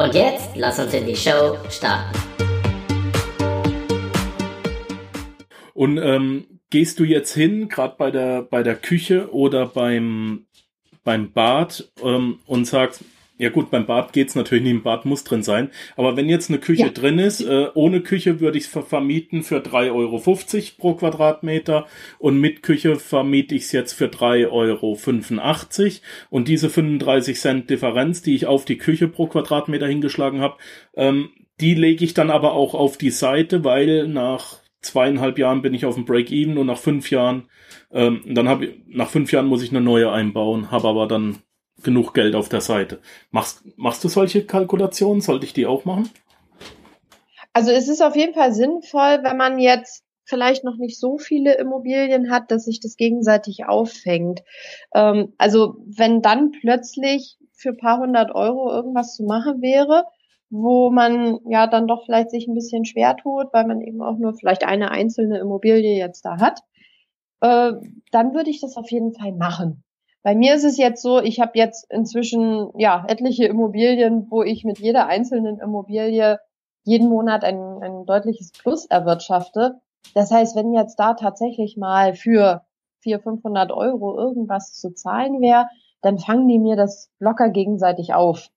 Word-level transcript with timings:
Und 0.00 0.14
jetzt 0.14 0.56
lass 0.56 0.78
uns 0.78 0.94
in 0.94 1.04
die 1.04 1.14
Show 1.14 1.58
starten. 1.68 2.18
Und 5.74 5.98
ähm, 5.98 6.46
gehst 6.70 6.98
du 6.98 7.04
jetzt 7.04 7.34
hin, 7.34 7.68
gerade 7.68 7.96
bei 7.98 8.10
der 8.10 8.40
bei 8.40 8.62
der 8.62 8.76
Küche 8.76 9.30
oder 9.30 9.66
beim 9.66 10.46
beim 11.04 11.32
Bad 11.32 11.92
ähm, 12.02 12.38
und 12.46 12.64
sagst, 12.64 13.04
ja 13.40 13.48
gut, 13.48 13.70
beim 13.70 13.86
Bad 13.86 14.12
geht's 14.12 14.34
natürlich 14.34 14.64
nicht, 14.64 14.72
im 14.72 14.82
Bad 14.82 15.06
muss 15.06 15.24
drin 15.24 15.42
sein. 15.42 15.70
Aber 15.96 16.14
wenn 16.14 16.28
jetzt 16.28 16.50
eine 16.50 16.58
Küche 16.58 16.84
ja. 16.84 16.88
drin 16.90 17.18
ist, 17.18 17.40
äh, 17.40 17.68
ohne 17.72 18.02
Küche 18.02 18.38
würde 18.38 18.58
ich 18.58 18.64
es 18.64 18.84
vermieten 18.86 19.42
für 19.42 19.60
3,50 19.60 19.92
Euro 19.92 20.20
pro 20.76 20.94
Quadratmeter 20.94 21.86
und 22.18 22.38
mit 22.38 22.62
Küche 22.62 22.96
vermiete 22.96 23.54
ich 23.54 23.62
es 23.62 23.72
jetzt 23.72 23.94
für 23.94 24.08
3,85 24.08 24.50
Euro. 24.50 24.98
Und 26.28 26.48
diese 26.48 26.68
35 26.68 27.40
Cent 27.40 27.70
Differenz, 27.70 28.20
die 28.20 28.34
ich 28.34 28.44
auf 28.44 28.66
die 28.66 28.76
Küche 28.76 29.08
pro 29.08 29.26
Quadratmeter 29.26 29.86
hingeschlagen 29.86 30.40
habe, 30.40 30.58
ähm, 30.94 31.30
die 31.60 31.74
lege 31.74 32.04
ich 32.04 32.12
dann 32.12 32.30
aber 32.30 32.52
auch 32.52 32.74
auf 32.74 32.98
die 32.98 33.10
Seite, 33.10 33.64
weil 33.64 34.06
nach 34.06 34.58
zweieinhalb 34.82 35.38
Jahren 35.38 35.62
bin 35.62 35.72
ich 35.72 35.86
auf 35.86 35.94
dem 35.94 36.04
Break-Even 36.04 36.58
und 36.58 36.66
nach 36.66 36.78
fünf 36.78 37.10
Jahren, 37.10 37.48
ähm, 37.90 38.20
dann 38.26 38.48
habe 38.50 38.66
ich, 38.66 38.74
nach 38.86 39.08
fünf 39.08 39.32
Jahren 39.32 39.46
muss 39.46 39.62
ich 39.62 39.70
eine 39.70 39.80
neue 39.80 40.12
einbauen, 40.12 40.70
habe 40.70 40.88
aber 40.88 41.06
dann 41.06 41.38
genug 41.82 42.14
Geld 42.14 42.34
auf 42.34 42.48
der 42.48 42.60
Seite. 42.60 43.00
Machst, 43.30 43.62
machst 43.76 44.02
du 44.04 44.08
solche 44.08 44.44
Kalkulationen? 44.44 45.20
Sollte 45.20 45.46
ich 45.46 45.52
die 45.52 45.66
auch 45.66 45.84
machen? 45.84 46.08
Also 47.52 47.70
es 47.70 47.88
ist 47.88 48.02
auf 48.02 48.16
jeden 48.16 48.34
Fall 48.34 48.52
sinnvoll, 48.52 49.20
wenn 49.22 49.36
man 49.36 49.58
jetzt 49.58 50.04
vielleicht 50.24 50.62
noch 50.64 50.76
nicht 50.76 50.98
so 50.98 51.18
viele 51.18 51.58
Immobilien 51.58 52.30
hat, 52.30 52.50
dass 52.50 52.64
sich 52.64 52.80
das 52.80 52.96
gegenseitig 52.96 53.66
auffängt. 53.66 54.42
Ähm, 54.94 55.34
also 55.38 55.76
wenn 55.86 56.22
dann 56.22 56.52
plötzlich 56.52 57.36
für 57.52 57.74
paar 57.74 57.98
hundert 57.98 58.34
Euro 58.34 58.70
irgendwas 58.70 59.16
zu 59.16 59.24
machen 59.24 59.60
wäre, 59.60 60.04
wo 60.48 60.90
man 60.90 61.38
ja 61.48 61.66
dann 61.66 61.86
doch 61.86 62.04
vielleicht 62.04 62.30
sich 62.30 62.46
ein 62.46 62.54
bisschen 62.54 62.84
schwer 62.84 63.16
tut, 63.16 63.48
weil 63.52 63.66
man 63.66 63.80
eben 63.80 64.02
auch 64.02 64.18
nur 64.18 64.34
vielleicht 64.34 64.64
eine 64.64 64.90
einzelne 64.90 65.38
Immobilie 65.38 65.96
jetzt 65.96 66.24
da 66.24 66.38
hat, 66.38 66.60
äh, 67.40 67.72
dann 68.10 68.34
würde 68.34 68.50
ich 68.50 68.60
das 68.60 68.76
auf 68.76 68.90
jeden 68.90 69.12
Fall 69.12 69.32
machen. 69.32 69.82
Bei 70.22 70.34
mir 70.34 70.54
ist 70.54 70.64
es 70.64 70.76
jetzt 70.76 71.02
so, 71.02 71.20
ich 71.20 71.40
habe 71.40 71.52
jetzt 71.54 71.90
inzwischen 71.90 72.70
ja 72.78 73.04
etliche 73.08 73.46
Immobilien, 73.46 74.30
wo 74.30 74.42
ich 74.42 74.64
mit 74.64 74.78
jeder 74.78 75.06
einzelnen 75.06 75.58
Immobilie 75.58 76.38
jeden 76.84 77.08
Monat 77.08 77.42
ein, 77.44 77.82
ein 77.82 78.04
deutliches 78.04 78.52
Plus 78.52 78.86
erwirtschafte. 78.86 79.80
Das 80.14 80.30
heißt, 80.30 80.56
wenn 80.56 80.74
jetzt 80.74 80.96
da 80.96 81.14
tatsächlich 81.14 81.76
mal 81.76 82.14
für 82.14 82.62
400, 83.00 83.22
500 83.22 83.72
Euro 83.72 84.18
irgendwas 84.18 84.74
zu 84.74 84.92
zahlen 84.92 85.40
wäre, 85.40 85.68
dann 86.02 86.18
fangen 86.18 86.48
die 86.48 86.58
mir 86.58 86.76
das 86.76 87.10
locker 87.18 87.50
gegenseitig 87.50 88.12
auf. 88.14 88.48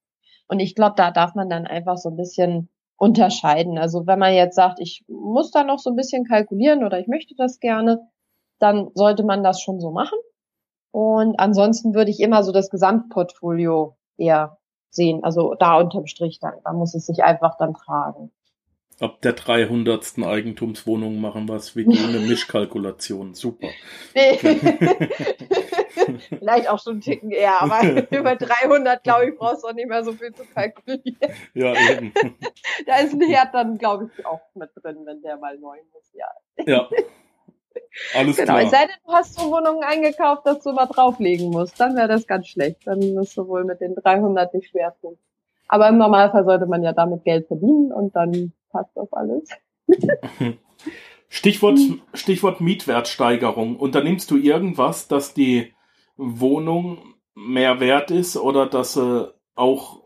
Und 0.47 0.59
ich 0.59 0.75
glaube, 0.75 0.95
da 0.97 1.11
darf 1.11 1.35
man 1.35 1.49
dann 1.49 1.65
einfach 1.65 1.97
so 1.97 2.09
ein 2.09 2.17
bisschen 2.17 2.69
unterscheiden. 2.97 3.77
Also 3.77 4.05
wenn 4.05 4.19
man 4.19 4.33
jetzt 4.33 4.55
sagt, 4.55 4.79
ich 4.79 5.03
muss 5.07 5.51
da 5.51 5.63
noch 5.63 5.79
so 5.79 5.89
ein 5.89 5.95
bisschen 5.95 6.25
kalkulieren 6.25 6.83
oder 6.83 6.99
ich 6.99 7.07
möchte 7.07 7.35
das 7.35 7.59
gerne, 7.59 8.07
dann 8.59 8.91
sollte 8.93 9.23
man 9.23 9.43
das 9.43 9.61
schon 9.61 9.79
so 9.79 9.91
machen. 9.91 10.17
Und 10.93 11.39
ansonsten 11.39 11.95
würde 11.95 12.11
ich 12.11 12.19
immer 12.19 12.43
so 12.43 12.51
das 12.51 12.69
Gesamtportfolio 12.69 13.97
eher 14.15 14.59
sehen. 14.91 15.23
Also 15.23 15.55
da 15.55 15.77
unterm 15.77 16.05
Strich 16.05 16.39
dann. 16.39 16.53
Da 16.63 16.71
muss 16.71 16.93
es 16.93 17.07
sich 17.07 17.23
einfach 17.23 17.57
dann 17.57 17.73
tragen. 17.73 18.31
Ab 18.99 19.19
der 19.23 19.33
300. 19.33 20.19
Eigentumswohnung 20.23 21.19
machen 21.19 21.49
wir 21.49 21.55
es 21.55 21.75
wie 21.75 21.87
eine 21.87 22.19
Mischkalkulation. 22.27 23.33
Super. 23.33 23.69
Nee. 24.13 24.37
Vielleicht 26.29 26.69
auch 26.69 26.79
schon 26.79 26.93
einen 26.93 27.01
Ticken 27.01 27.31
eher, 27.31 27.59
aber 27.59 28.11
über 28.15 28.35
300, 28.35 29.03
glaube 29.03 29.29
ich, 29.29 29.35
brauchst 29.35 29.63
du 29.63 29.69
auch 29.69 29.73
nicht 29.73 29.89
mehr 29.89 30.03
so 30.03 30.13
viel 30.13 30.31
zu 30.31 30.43
kalkulieren. 30.45 31.33
Ja, 31.55 31.73
eben. 31.73 32.13
Da 32.85 32.97
ist 32.97 33.13
ein 33.13 33.21
Herd 33.21 33.55
dann, 33.55 33.79
glaube 33.79 34.11
ich, 34.15 34.25
auch 34.27 34.41
mit 34.53 34.69
drin, 34.75 34.97
wenn 35.05 35.23
der 35.23 35.37
mal 35.37 35.57
neu 35.57 35.77
muss, 35.91 36.13
ja. 36.13 36.27
Ja, 36.67 36.87
alles 38.15 38.37
genau, 38.37 38.53
klar. 38.53 38.63
Es 38.63 38.71
sei 38.71 38.85
denn, 38.85 38.95
du 39.05 39.11
hast 39.13 39.39
so 39.39 39.51
Wohnungen 39.51 39.83
eingekauft, 39.83 40.45
dass 40.45 40.63
du 40.63 40.71
mal 40.73 40.85
drauflegen 40.85 41.49
musst. 41.49 41.79
Dann 41.79 41.95
wäre 41.95 42.07
das 42.07 42.27
ganz 42.27 42.47
schlecht. 42.47 42.85
Dann 42.85 42.99
musst 43.13 43.37
du 43.37 43.47
wohl 43.47 43.63
mit 43.63 43.81
den 43.81 43.95
300 43.95 44.53
nicht 44.53 44.69
schwer 44.69 44.95
tun. 45.01 45.17
Aber 45.67 45.87
im 45.89 45.97
Normalfall 45.97 46.45
sollte 46.45 46.65
man 46.65 46.83
ja 46.83 46.93
damit 46.93 47.23
Geld 47.23 47.47
verdienen 47.47 47.91
und 47.91 48.15
dann 48.15 48.53
passt 48.71 48.91
das 48.95 49.11
alles. 49.13 49.49
Stichwort, 51.29 51.79
Stichwort 52.13 52.61
Mietwertsteigerung. 52.61 53.77
Unternimmst 53.77 54.29
du 54.29 54.37
irgendwas, 54.37 55.07
dass 55.07 55.33
die 55.33 55.73
Wohnung 56.15 57.15
mehr 57.33 57.79
wert 57.79 58.11
ist 58.11 58.37
oder 58.37 58.67
dass 58.67 58.93
sie 58.93 59.33
auch 59.55 60.02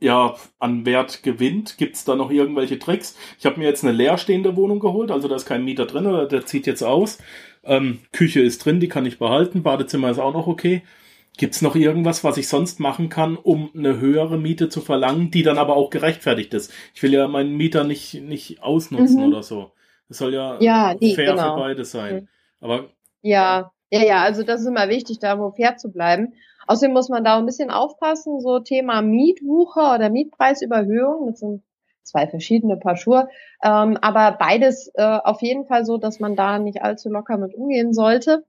ja, 0.00 0.34
an 0.58 0.86
Wert 0.86 1.22
gewinnt. 1.22 1.78
Gibt 1.78 1.96
es 1.96 2.04
da 2.04 2.16
noch 2.16 2.30
irgendwelche 2.30 2.78
Tricks? 2.78 3.16
Ich 3.38 3.46
habe 3.46 3.58
mir 3.58 3.66
jetzt 3.66 3.84
eine 3.84 3.92
leerstehende 3.92 4.56
Wohnung 4.56 4.80
geholt, 4.80 5.10
also 5.10 5.28
da 5.28 5.36
ist 5.36 5.46
kein 5.46 5.64
Mieter 5.64 5.86
drin 5.86 6.06
oder 6.06 6.26
der 6.26 6.46
zieht 6.46 6.66
jetzt 6.66 6.82
aus. 6.82 7.18
Ähm, 7.62 8.00
Küche 8.12 8.40
ist 8.40 8.64
drin, 8.64 8.80
die 8.80 8.88
kann 8.88 9.06
ich 9.06 9.18
behalten. 9.18 9.62
Badezimmer 9.62 10.10
ist 10.10 10.18
auch 10.18 10.32
noch 10.32 10.46
okay. 10.46 10.82
Gibt 11.36 11.54
es 11.54 11.62
noch 11.62 11.76
irgendwas, 11.76 12.24
was 12.24 12.36
ich 12.38 12.48
sonst 12.48 12.80
machen 12.80 13.08
kann, 13.08 13.36
um 13.36 13.70
eine 13.74 14.00
höhere 14.00 14.38
Miete 14.38 14.68
zu 14.68 14.80
verlangen, 14.80 15.30
die 15.30 15.42
dann 15.42 15.58
aber 15.58 15.76
auch 15.76 15.90
gerechtfertigt 15.90 16.52
ist? 16.54 16.72
Ich 16.94 17.02
will 17.02 17.12
ja 17.12 17.28
meinen 17.28 17.56
Mieter 17.56 17.84
nicht, 17.84 18.14
nicht 18.14 18.62
ausnutzen 18.62 19.20
mhm. 19.20 19.28
oder 19.28 19.42
so. 19.42 19.72
Es 20.08 20.18
soll 20.18 20.34
ja, 20.34 20.58
ja 20.60 20.94
die, 20.94 21.14
fair 21.14 21.32
genau. 21.32 21.54
für 21.54 21.60
beide 21.60 21.84
sein. 21.84 22.14
Mhm. 22.14 22.28
Aber 22.60 22.90
ja, 23.22 23.72
ja, 23.90 24.02
ja, 24.02 24.22
also 24.22 24.42
das 24.42 24.60
ist 24.60 24.66
immer 24.66 24.88
wichtig, 24.88 25.18
da 25.18 25.38
wo 25.38 25.50
fair 25.50 25.76
zu 25.76 25.90
bleiben. 25.90 26.34
Außerdem 26.66 26.92
muss 26.92 27.08
man 27.08 27.24
da 27.24 27.38
ein 27.38 27.46
bisschen 27.46 27.70
aufpassen, 27.70 28.40
so 28.40 28.60
Thema 28.60 29.02
Mietwucher 29.02 29.94
oder 29.94 30.10
Mietpreisüberhöhung, 30.10 31.26
das 31.26 31.40
sind 31.40 31.62
zwei 32.02 32.26
verschiedene 32.26 32.76
Paar 32.76 32.96
Schuhe, 32.96 33.28
ähm, 33.62 33.98
aber 34.00 34.36
beides 34.38 34.90
äh, 34.94 35.02
auf 35.02 35.42
jeden 35.42 35.66
Fall 35.66 35.84
so, 35.84 35.98
dass 35.98 36.20
man 36.20 36.36
da 36.36 36.58
nicht 36.58 36.82
allzu 36.82 37.08
locker 37.08 37.38
mit 37.38 37.54
umgehen 37.54 37.92
sollte. 37.92 38.44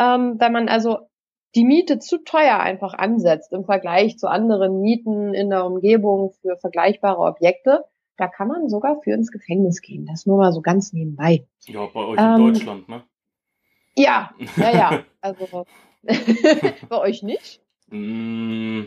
Ähm, 0.00 0.36
wenn 0.38 0.52
man 0.52 0.68
also 0.68 0.98
die 1.54 1.64
Miete 1.64 1.98
zu 1.98 2.18
teuer 2.18 2.58
einfach 2.58 2.94
ansetzt 2.94 3.52
im 3.52 3.64
Vergleich 3.64 4.18
zu 4.18 4.28
anderen 4.28 4.80
Mieten 4.80 5.34
in 5.34 5.50
der 5.50 5.64
Umgebung 5.64 6.32
für 6.40 6.56
vergleichbare 6.56 7.20
Objekte, 7.20 7.84
da 8.16 8.28
kann 8.28 8.48
man 8.48 8.68
sogar 8.68 9.00
für 9.02 9.12
ins 9.12 9.30
Gefängnis 9.30 9.80
gehen. 9.80 10.06
Das 10.06 10.26
nur 10.26 10.38
mal 10.38 10.52
so 10.52 10.60
ganz 10.62 10.92
nebenbei. 10.92 11.46
Ja, 11.66 11.86
bei 11.92 12.00
euch 12.00 12.18
in 12.18 12.24
ähm, 12.24 12.52
Deutschland, 12.52 12.88
ne? 12.88 13.02
Ja, 13.96 14.32
ja, 14.56 14.70
ja. 14.70 15.04
Also 15.20 15.66
bei 16.88 16.98
euch 16.98 17.22
nicht? 17.22 17.60
Mm, 17.90 18.86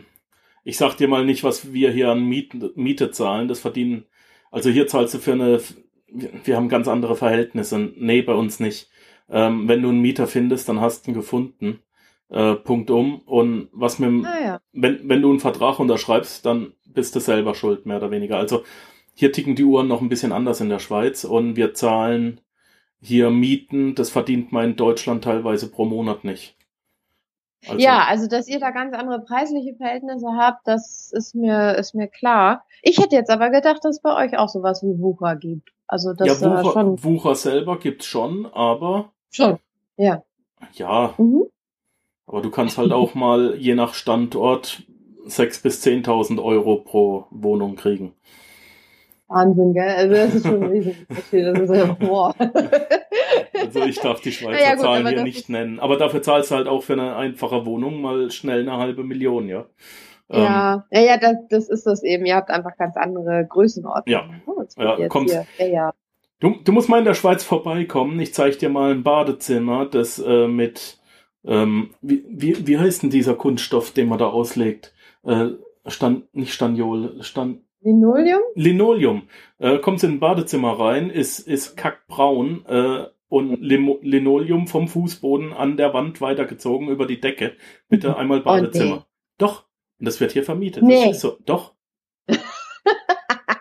ich 0.64 0.76
sag 0.76 0.96
dir 0.96 1.08
mal 1.08 1.24
nicht, 1.24 1.44
was 1.44 1.72
wir 1.72 1.90
hier 1.90 2.10
an 2.10 2.24
Miete, 2.24 2.72
Miete 2.74 3.10
zahlen. 3.10 3.48
Das 3.48 3.60
verdienen, 3.60 4.04
also 4.50 4.68
hier 4.68 4.86
zahlst 4.86 5.14
du 5.14 5.18
für 5.18 5.32
eine, 5.32 5.60
wir 6.08 6.56
haben 6.56 6.68
ganz 6.68 6.88
andere 6.88 7.16
Verhältnisse. 7.16 7.78
Nee, 7.96 8.20
bei 8.20 8.34
uns 8.34 8.60
nicht. 8.60 8.90
Ähm, 9.30 9.66
wenn 9.66 9.80
du 9.80 9.88
einen 9.88 10.02
Mieter 10.02 10.26
findest, 10.26 10.68
dann 10.68 10.80
hast 10.80 11.06
du 11.06 11.10
ihn 11.10 11.14
gefunden. 11.14 11.80
Äh, 12.28 12.56
Punkt 12.56 12.90
um. 12.90 13.20
Und 13.20 13.68
was 13.72 13.98
mit, 13.98 14.26
ah, 14.26 14.40
ja. 14.44 14.60
wenn, 14.72 15.08
wenn 15.08 15.22
du 15.22 15.30
einen 15.30 15.40
Vertrag 15.40 15.78
unterschreibst, 15.78 16.44
dann 16.44 16.74
bist 16.86 17.14
du 17.14 17.20
selber 17.20 17.54
schuld, 17.54 17.86
mehr 17.86 17.96
oder 17.98 18.10
weniger. 18.10 18.36
Also 18.36 18.64
hier 19.14 19.32
ticken 19.32 19.54
die 19.54 19.64
Uhren 19.64 19.88
noch 19.88 20.02
ein 20.02 20.08
bisschen 20.08 20.32
anders 20.32 20.60
in 20.60 20.68
der 20.68 20.78
Schweiz 20.78 21.24
und 21.24 21.56
wir 21.56 21.72
zahlen 21.72 22.40
hier 23.00 23.30
Mieten, 23.30 23.94
das 23.94 24.10
verdient 24.10 24.52
man 24.52 24.70
in 24.70 24.76
Deutschland 24.76 25.24
teilweise 25.24 25.70
pro 25.70 25.84
Monat 25.84 26.24
nicht. 26.24 26.56
Also, 27.66 27.80
ja, 27.80 28.04
also 28.04 28.28
dass 28.28 28.48
ihr 28.48 28.60
da 28.60 28.70
ganz 28.70 28.94
andere 28.94 29.20
preisliche 29.20 29.74
Verhältnisse 29.74 30.28
habt, 30.36 30.66
das 30.68 31.10
ist 31.12 31.34
mir 31.34 31.76
ist 31.76 31.94
mir 31.94 32.06
klar. 32.06 32.64
Ich 32.82 32.98
hätte 32.98 33.16
jetzt 33.16 33.30
aber 33.30 33.50
gedacht, 33.50 33.80
dass 33.82 33.96
es 33.96 34.02
bei 34.02 34.14
euch 34.14 34.38
auch 34.38 34.48
sowas 34.48 34.82
wie 34.82 35.00
Wucher 35.00 35.36
gibt. 35.36 35.70
Also 35.88 36.12
das 36.12 36.40
ja, 36.40 36.62
Wucher, 36.62 36.72
schon 36.72 37.04
Wucher 37.04 37.34
selber 37.34 37.78
gibt's 37.78 38.06
schon, 38.06 38.46
aber 38.46 39.12
schon. 39.30 39.58
Ja. 39.96 40.22
Ja. 40.72 41.14
Mhm. 41.18 41.44
Aber 42.26 42.42
du 42.42 42.50
kannst 42.50 42.78
halt 42.78 42.92
auch 42.92 43.14
mal 43.14 43.56
je 43.56 43.74
nach 43.74 43.94
Standort 43.94 44.82
sechs 45.26 45.60
bis 45.60 45.80
zehntausend 45.80 46.40
Euro 46.40 46.76
pro 46.76 47.26
Wohnung 47.30 47.76
kriegen. 47.76 48.14
Wahnsinn, 49.28 49.74
gell? 49.74 49.88
Also 49.88 50.14
das 50.14 50.34
ist 50.34 50.46
schon 50.46 50.62
ein 50.62 50.70
Riesenunterschied. 50.70 51.44
Das 51.46 51.58
ist 51.58 51.74
ja, 51.74 51.92
boah. 51.94 52.34
Also 53.54 53.80
ich 53.82 53.98
darf 53.98 54.20
die 54.20 54.32
Schweizer 54.32 54.60
Ja, 54.60 54.68
ja, 54.68 54.74
gut, 54.74 54.84
Zahlen 54.84 55.06
hier 55.06 55.22
nicht 55.22 55.48
nennen. 55.48 55.80
Aber 55.80 55.96
dafür 55.96 56.22
zahlst 56.22 56.50
du 56.50 56.54
halt 56.54 56.68
auch 56.68 56.82
für 56.82 56.92
eine 56.92 57.16
einfache 57.16 57.66
Wohnung 57.66 58.00
mal 58.00 58.30
schnell 58.30 58.60
eine 58.60 58.76
halbe 58.76 59.02
Million, 59.02 59.48
ja. 59.48 59.66
Ähm, 60.30 60.42
Ja, 60.42 60.84
ja, 60.92 61.00
ja, 61.00 61.16
das, 61.16 61.36
das 61.50 61.68
ist 61.68 61.86
das 61.86 62.02
eben. 62.02 62.26
Ihr 62.26 62.36
habt 62.36 62.50
einfach 62.50 62.76
ganz 62.76 62.96
andere 62.96 63.46
Größenordnungen. 63.48 64.30
Ja. 64.30 64.40
Oh, 64.46 64.62
Ja, 64.76 64.96
hier. 64.96 65.46
Ja, 65.58 65.66
ja. 65.66 65.92
Du, 66.38 66.54
du 66.62 66.72
musst 66.72 66.88
mal 66.88 66.98
in 66.98 67.04
der 67.04 67.14
Schweiz 67.14 67.42
vorbeikommen. 67.42 68.20
Ich 68.20 68.34
zeig 68.34 68.58
dir 68.58 68.68
mal 68.68 68.92
ein 68.92 69.02
Badezimmer, 69.02 69.86
das 69.86 70.18
äh, 70.18 70.46
mit, 70.46 70.98
ähm, 71.44 71.90
wie, 72.02 72.24
wie, 72.28 72.66
wie 72.66 72.78
heißt 72.78 73.02
denn 73.02 73.10
dieser 73.10 73.34
Kunststoff, 73.34 73.92
den 73.92 74.08
man 74.08 74.18
da 74.18 74.26
auslegt? 74.26 74.92
Äh, 75.24 75.50
Stand, 75.86 76.34
nicht 76.34 76.52
Staniol, 76.52 77.22
Stand, 77.22 77.60
Linoleum? 77.86 78.40
Linoleum. 78.54 79.22
Äh, 79.58 79.78
kommst 79.78 80.02
in 80.04 80.12
ein 80.14 80.20
Badezimmer 80.20 80.78
rein, 80.78 81.08
ist, 81.10 81.38
ist 81.38 81.76
kackbraun 81.76 82.64
äh, 82.66 83.06
und 83.28 83.60
Limo, 83.62 83.98
Linoleum 84.02 84.66
vom 84.66 84.88
Fußboden 84.88 85.52
an 85.52 85.76
der 85.76 85.94
Wand 85.94 86.20
weitergezogen 86.20 86.88
über 86.88 87.06
die 87.06 87.20
Decke. 87.20 87.52
Bitte 87.88 88.16
einmal 88.16 88.40
Badezimmer. 88.40 88.96
nee. 88.96 89.02
Doch. 89.38 89.64
Und 89.98 90.06
das 90.06 90.20
wird 90.20 90.32
hier 90.32 90.42
vermietet. 90.44 90.82
Nee. 90.82 91.12
So. 91.12 91.38
Doch. 91.46 91.74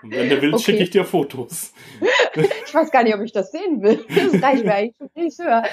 Und 0.03 0.11
wenn 0.11 0.29
du 0.29 0.41
willst, 0.41 0.55
Okay. 0.55 0.63
schicke 0.63 0.83
ich 0.83 0.89
dir 0.91 1.03
Fotos. 1.05 1.73
Ich 2.67 2.73
weiß 2.73 2.91
gar 2.91 3.03
nicht, 3.03 3.15
ob 3.15 3.21
ich 3.21 3.31
das 3.31 3.51
sehen 3.51 3.81
will. 3.81 4.03
Das 4.33 4.41
reicht 4.43 4.65
mir 4.65 4.73
eigentlich 4.75 4.95
schon 4.97 5.09
nicht 5.15 5.39
höher. 5.39 5.63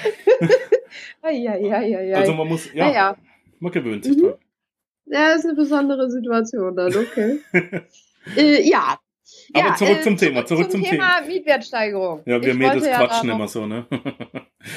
ja, 1.25 1.57
ja, 1.57 1.81
ja, 1.83 2.01
ja. 2.01 2.17
Also 2.19 2.33
man 2.35 2.49
muss, 2.49 2.73
ja, 2.73 2.87
ja, 2.89 2.93
ja. 2.95 3.17
man 3.61 3.73
gewöhnt 3.73 4.05
sich 4.05 4.17
Mhm. 4.17 4.23
dran. 4.23 4.35
Ja, 5.07 5.33
ist 5.35 5.45
eine 5.45 5.55
besondere 5.55 6.11
Situation 6.11 6.77
dann, 6.77 6.95
okay. 6.97 7.41
äh, 8.37 8.63
ja. 8.69 8.99
Aber 9.55 9.69
ja, 9.69 9.75
zurück 9.75 9.99
äh, 9.99 10.03
zum 10.03 10.17
Thema, 10.17 10.47
zurück 10.47 10.71
zum 10.71 10.83
Thema. 10.83 11.21
Mietwertsteigerung. 11.27 12.23
Ja, 12.27 12.41
wir 12.43 12.53
Ich 12.53 12.59
Mädels 12.59 12.87
ja 12.87 12.97
quatschen 12.99 13.29
darauf- 13.29 13.41
immer 13.41 13.49
so, 13.49 13.67
ne? 13.67 13.87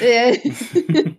Äh, 0.02 0.38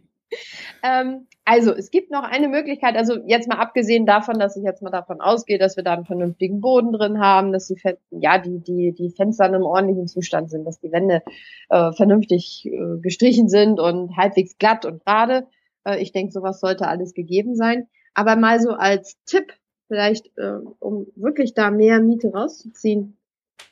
ähm, 0.84 1.28
also, 1.46 1.72
es 1.72 1.90
gibt 1.90 2.12
noch 2.12 2.24
eine 2.24 2.50
Möglichkeit, 2.50 2.98
also 2.98 3.20
jetzt 3.26 3.48
mal 3.48 3.60
abgesehen 3.60 4.06
davon, 4.06 4.38
dass 4.38 4.58
ich 4.58 4.64
jetzt 4.64 4.82
mal 4.82 4.90
davon 4.90 5.22
ausgehe, 5.22 5.58
dass 5.58 5.78
wir 5.78 5.84
da 5.86 5.94
einen 5.94 6.04
vernünftigen 6.04 6.60
Boden 6.60 6.92
drin 6.92 7.20
haben, 7.22 7.54
dass 7.54 7.68
die, 7.68 7.78
Fen 7.78 7.96
ja, 8.12 8.38
die, 8.38 8.60
die, 8.60 8.94
die 8.94 9.14
Fenster 9.16 9.46
in 9.46 9.56
einem 9.56 9.64
ordentlichen 9.64 10.08
Zustand 10.08 10.50
sind, 10.50 10.66
dass 10.66 10.82
die 10.82 10.92
Wände 10.92 11.22
äh, 11.70 11.94
vernünftig 11.94 12.66
äh, 12.66 13.00
gestrichen 13.02 13.48
sind 13.48 13.80
und 13.80 14.18
halbwegs 14.18 14.58
glatt 14.58 14.86
und 14.86 15.06
gerade. 15.06 15.48
Äh, 15.86 16.02
ich 16.02 16.12
denke, 16.12 16.34
sowas 16.34 16.60
sollte 16.60 16.90
alles 16.90 17.14
gegeben 17.14 17.56
sein. 17.56 17.88
Aber 18.14 18.36
mal 18.36 18.60
so 18.60 18.72
als 18.72 19.18
Tipp, 19.26 19.54
vielleicht, 19.88 20.28
äh, 20.38 20.60
um 20.80 21.08
wirklich 21.16 21.54
da 21.54 21.72
mehr 21.72 22.02
Miete 22.02 22.30
rauszuziehen, 22.30 23.18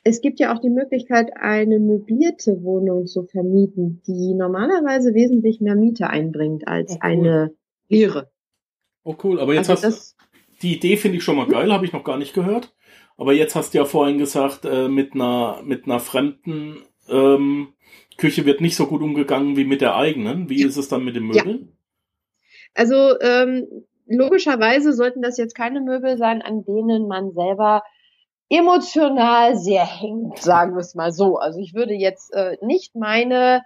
es 0.02 0.20
gibt 0.20 0.38
ja 0.38 0.54
auch 0.54 0.60
die 0.60 0.70
Möglichkeit, 0.70 1.30
eine 1.36 1.78
möblierte 1.78 2.62
Wohnung 2.62 3.06
zu 3.06 3.24
vermieten, 3.24 4.02
die 4.06 4.34
normalerweise 4.34 5.14
wesentlich 5.14 5.60
mehr 5.60 5.74
Miete 5.74 6.08
einbringt 6.08 6.68
als 6.68 6.92
Oh, 6.92 6.94
cool. 6.94 7.00
eine 7.02 7.54
leere. 7.88 8.30
Oh 9.04 9.16
cool, 9.24 9.40
aber 9.40 9.54
jetzt 9.54 9.70
Also 9.70 9.86
hast 9.86 10.16
die 10.62 10.76
Idee 10.76 10.96
finde 10.96 11.18
ich 11.18 11.24
schon 11.24 11.36
mal 11.36 11.46
geil, 11.46 11.72
habe 11.72 11.84
ich 11.84 11.92
noch 11.92 12.04
gar 12.04 12.16
nicht 12.18 12.34
gehört. 12.34 12.74
Aber 13.16 13.32
jetzt 13.32 13.54
hast 13.54 13.74
du 13.74 13.78
ja 13.78 13.84
vorhin 13.84 14.18
gesagt, 14.18 14.64
äh, 14.64 14.88
mit 14.88 15.14
einer 15.14 15.62
mit 15.64 15.84
einer 15.84 16.00
fremden 16.00 16.78
ähm, 17.08 17.74
Küche 18.16 18.46
wird 18.46 18.60
nicht 18.60 18.76
so 18.76 18.86
gut 18.86 19.02
umgegangen 19.02 19.56
wie 19.56 19.64
mit 19.64 19.80
der 19.80 19.96
eigenen. 19.96 20.48
Wie 20.48 20.62
ist 20.62 20.76
es 20.76 20.88
dann 20.88 21.04
mit 21.04 21.16
den 21.16 21.32
Ja. 21.32 21.44
Möbeln? 21.44 21.72
Also 22.74 23.18
ähm, 23.20 23.66
logischerweise 24.06 24.92
sollten 24.92 25.22
das 25.22 25.36
jetzt 25.36 25.54
keine 25.54 25.80
Möbel 25.80 26.16
sein, 26.16 26.42
an 26.42 26.64
denen 26.64 27.08
man 27.08 27.32
selber 27.32 27.82
emotional 28.48 29.56
sehr 29.56 29.84
hängt, 29.84 30.38
sagen 30.38 30.74
wir 30.74 30.80
es 30.80 30.94
mal 30.94 31.12
so. 31.12 31.36
Also 31.36 31.58
ich 31.58 31.74
würde 31.74 31.94
jetzt 31.94 32.32
äh, 32.32 32.56
nicht 32.62 32.94
meine 32.94 33.62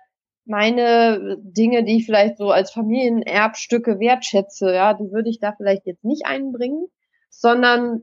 meine 0.46 1.36
Dinge, 1.42 1.84
die 1.84 1.98
ich 1.98 2.06
vielleicht 2.06 2.38
so 2.38 2.50
als 2.50 2.72
Familienerbstücke 2.72 4.00
wertschätze, 4.00 4.74
ja, 4.74 4.94
die 4.94 5.12
würde 5.12 5.30
ich 5.30 5.38
da 5.38 5.52
vielleicht 5.56 5.86
jetzt 5.86 6.04
nicht 6.04 6.26
einbringen, 6.26 6.86
sondern 7.28 8.02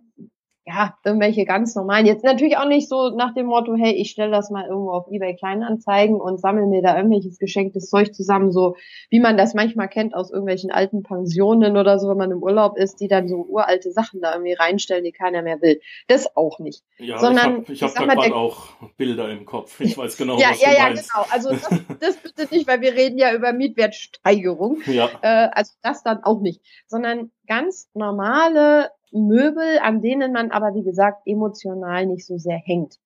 ja, 0.67 0.97
irgendwelche 1.05 1.45
ganz 1.45 1.75
normalen. 1.75 2.05
Jetzt 2.05 2.25
natürlich 2.25 2.57
auch 2.57 2.67
nicht 2.67 2.89
so 2.89 3.09
nach 3.15 3.33
dem 3.33 3.45
Motto, 3.45 3.75
hey, 3.75 3.93
ich 3.93 4.11
stelle 4.11 4.31
das 4.31 4.49
mal 4.49 4.67
irgendwo 4.67 4.91
auf 4.91 5.07
eBay 5.09 5.35
Kleinanzeigen 5.37 6.19
und 6.19 6.41
sammle 6.41 6.67
mir 6.67 6.81
da 6.81 6.97
irgendwelches 6.97 7.39
geschenktes 7.39 7.89
Zeug 7.89 8.13
zusammen, 8.13 8.51
so 8.51 8.75
wie 9.09 9.21
man 9.21 9.37
das 9.37 9.53
manchmal 9.53 9.87
kennt 9.87 10.13
aus 10.13 10.29
irgendwelchen 10.29 10.69
alten 10.69 11.03
Pensionen 11.03 11.77
oder 11.77 11.99
so, 11.99 12.09
wenn 12.09 12.17
man 12.17 12.31
im 12.31 12.43
Urlaub 12.43 12.77
ist, 12.77 12.99
die 12.99 13.07
dann 13.07 13.29
so 13.29 13.45
uralte 13.47 13.93
Sachen 13.93 14.19
da 14.19 14.33
irgendwie 14.33 14.53
reinstellen, 14.53 15.05
die 15.05 15.13
keiner 15.13 15.41
mehr 15.41 15.61
will. 15.61 15.79
Das 16.07 16.35
auch 16.35 16.59
nicht. 16.59 16.83
Ja, 16.97 17.17
Sondern, 17.19 17.61
ich 17.61 17.81
habe 17.81 17.91
ich 17.91 17.97
hab 17.97 18.07
da 18.07 18.13
gerade 18.15 18.35
auch 18.35 18.67
Bilder 18.97 19.29
im 19.29 19.45
Kopf. 19.45 19.79
Ich 19.79 19.97
weiß 19.97 20.17
genau, 20.17 20.37
ja, 20.37 20.49
was 20.49 20.61
ja, 20.61 20.69
du 20.69 20.75
ja, 20.75 20.83
meinst. 20.83 21.13
genau. 21.13 21.25
Also 21.31 21.49
das, 21.51 21.69
das 22.01 22.17
bitte 22.17 22.53
nicht, 22.53 22.67
weil 22.67 22.81
wir 22.81 22.93
reden 22.93 23.17
ja 23.17 23.33
über 23.33 23.53
Mietwertsteigerung. 23.53 24.81
Ja, 24.85 25.09
Äh, 25.21 25.47
also 25.53 25.73
das 25.81 26.03
dann 26.03 26.23
auch 26.23 26.41
nicht, 26.41 26.61
sondern 26.87 27.31
ganz 27.47 27.89
normale 27.93 28.89
Möbel, 29.25 29.79
an 29.81 30.01
denen 30.01 30.33
man 30.33 30.51
aber, 30.51 30.75
wie 30.75 30.83
gesagt, 30.83 31.21
emotional 31.25 32.05
nicht 32.05 32.25
so 32.25 32.37
sehr 32.37 32.57
hängt. 32.57 32.99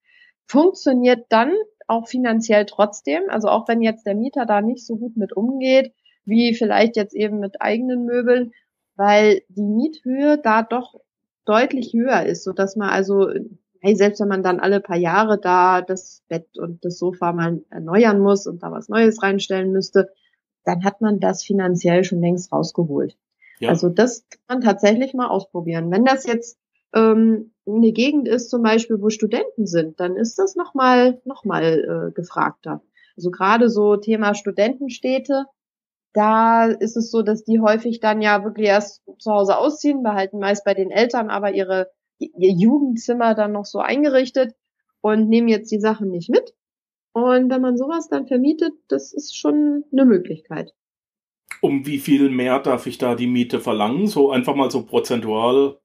Funktioniert 0.47 1.25
dann 1.29 1.53
auch 1.87 2.07
finanziell 2.07 2.65
trotzdem, 2.65 3.23
also 3.29 3.47
auch 3.47 3.67
wenn 3.67 3.81
jetzt 3.81 4.05
der 4.05 4.15
Mieter 4.15 4.45
da 4.45 4.61
nicht 4.61 4.85
so 4.85 4.95
gut 4.97 5.17
mit 5.17 5.35
umgeht, 5.35 5.93
wie 6.25 6.53
vielleicht 6.53 6.95
jetzt 6.95 7.13
eben 7.13 7.39
mit 7.39 7.61
eigenen 7.61 8.05
Möbeln, 8.05 8.51
weil 8.95 9.41
die 9.49 9.63
Miethöhe 9.63 10.37
da 10.37 10.63
doch 10.63 10.95
deutlich 11.45 11.93
höher 11.93 12.25
ist, 12.25 12.43
so 12.43 12.53
dass 12.53 12.75
man 12.75 12.89
also, 12.89 13.29
hey, 13.81 13.95
selbst 13.95 14.21
wenn 14.21 14.27
man 14.27 14.43
dann 14.43 14.59
alle 14.59 14.79
paar 14.79 14.97
Jahre 14.97 15.39
da 15.39 15.81
das 15.81 16.23
Bett 16.27 16.57
und 16.57 16.83
das 16.85 16.97
Sofa 16.97 17.33
mal 17.33 17.63
erneuern 17.69 18.19
muss 18.19 18.45
und 18.47 18.61
da 18.63 18.71
was 18.71 18.89
Neues 18.89 19.23
reinstellen 19.23 19.71
müsste, 19.71 20.11
dann 20.63 20.83
hat 20.83 21.01
man 21.01 21.19
das 21.19 21.43
finanziell 21.43 22.03
schon 22.03 22.21
längst 22.21 22.51
rausgeholt. 22.51 23.17
Ja. 23.61 23.69
Also 23.69 23.89
das 23.89 24.27
kann 24.29 24.59
man 24.59 24.61
tatsächlich 24.61 25.13
mal 25.13 25.27
ausprobieren. 25.27 25.91
Wenn 25.91 26.05
das 26.05 26.25
jetzt 26.25 26.57
ähm, 26.93 27.53
eine 27.65 27.91
Gegend 27.91 28.27
ist, 28.27 28.49
zum 28.49 28.63
Beispiel, 28.63 29.01
wo 29.01 29.09
Studenten 29.09 29.67
sind, 29.67 29.99
dann 29.99 30.15
ist 30.15 30.37
das 30.39 30.55
nochmal 30.55 31.21
noch 31.25 31.45
mal, 31.45 31.63
äh, 32.09 32.11
gefragter. 32.11 32.81
Also 33.15 33.31
gerade 33.31 33.69
so 33.69 33.97
Thema 33.97 34.35
Studentenstädte, 34.35 35.45
da 36.13 36.65
ist 36.65 36.97
es 36.97 37.11
so, 37.11 37.21
dass 37.21 37.43
die 37.43 37.59
häufig 37.59 37.99
dann 37.99 38.21
ja 38.21 38.43
wirklich 38.43 38.67
erst 38.67 39.03
zu 39.19 39.31
Hause 39.31 39.57
ausziehen, 39.57 40.03
behalten 40.03 40.39
meist 40.39 40.65
bei 40.65 40.73
den 40.73 40.91
Eltern 40.91 41.29
aber 41.29 41.53
ihre 41.53 41.91
ihr 42.21 42.51
Jugendzimmer 42.51 43.33
dann 43.33 43.51
noch 43.51 43.65
so 43.65 43.79
eingerichtet 43.79 44.53
und 45.01 45.29
nehmen 45.29 45.47
jetzt 45.47 45.71
die 45.71 45.79
Sachen 45.79 46.09
nicht 46.09 46.29
mit. 46.29 46.53
Und 47.13 47.49
wenn 47.49 47.61
man 47.61 47.77
sowas 47.77 48.09
dann 48.09 48.27
vermietet, 48.27 48.73
das 48.87 49.13
ist 49.13 49.35
schon 49.35 49.83
eine 49.91 50.05
Möglichkeit. 50.05 50.73
Um 51.61 51.85
wie 51.85 51.99
viel 51.99 52.29
mehr 52.29 52.59
darf 52.59 52.87
ich 52.87 52.97
da 52.97 53.15
die 53.15 53.27
Miete 53.27 53.59
verlangen? 53.59 54.07
So 54.07 54.31
einfach 54.31 54.55
mal 54.55 54.69
so 54.69 54.85
prozentual, 54.85 55.77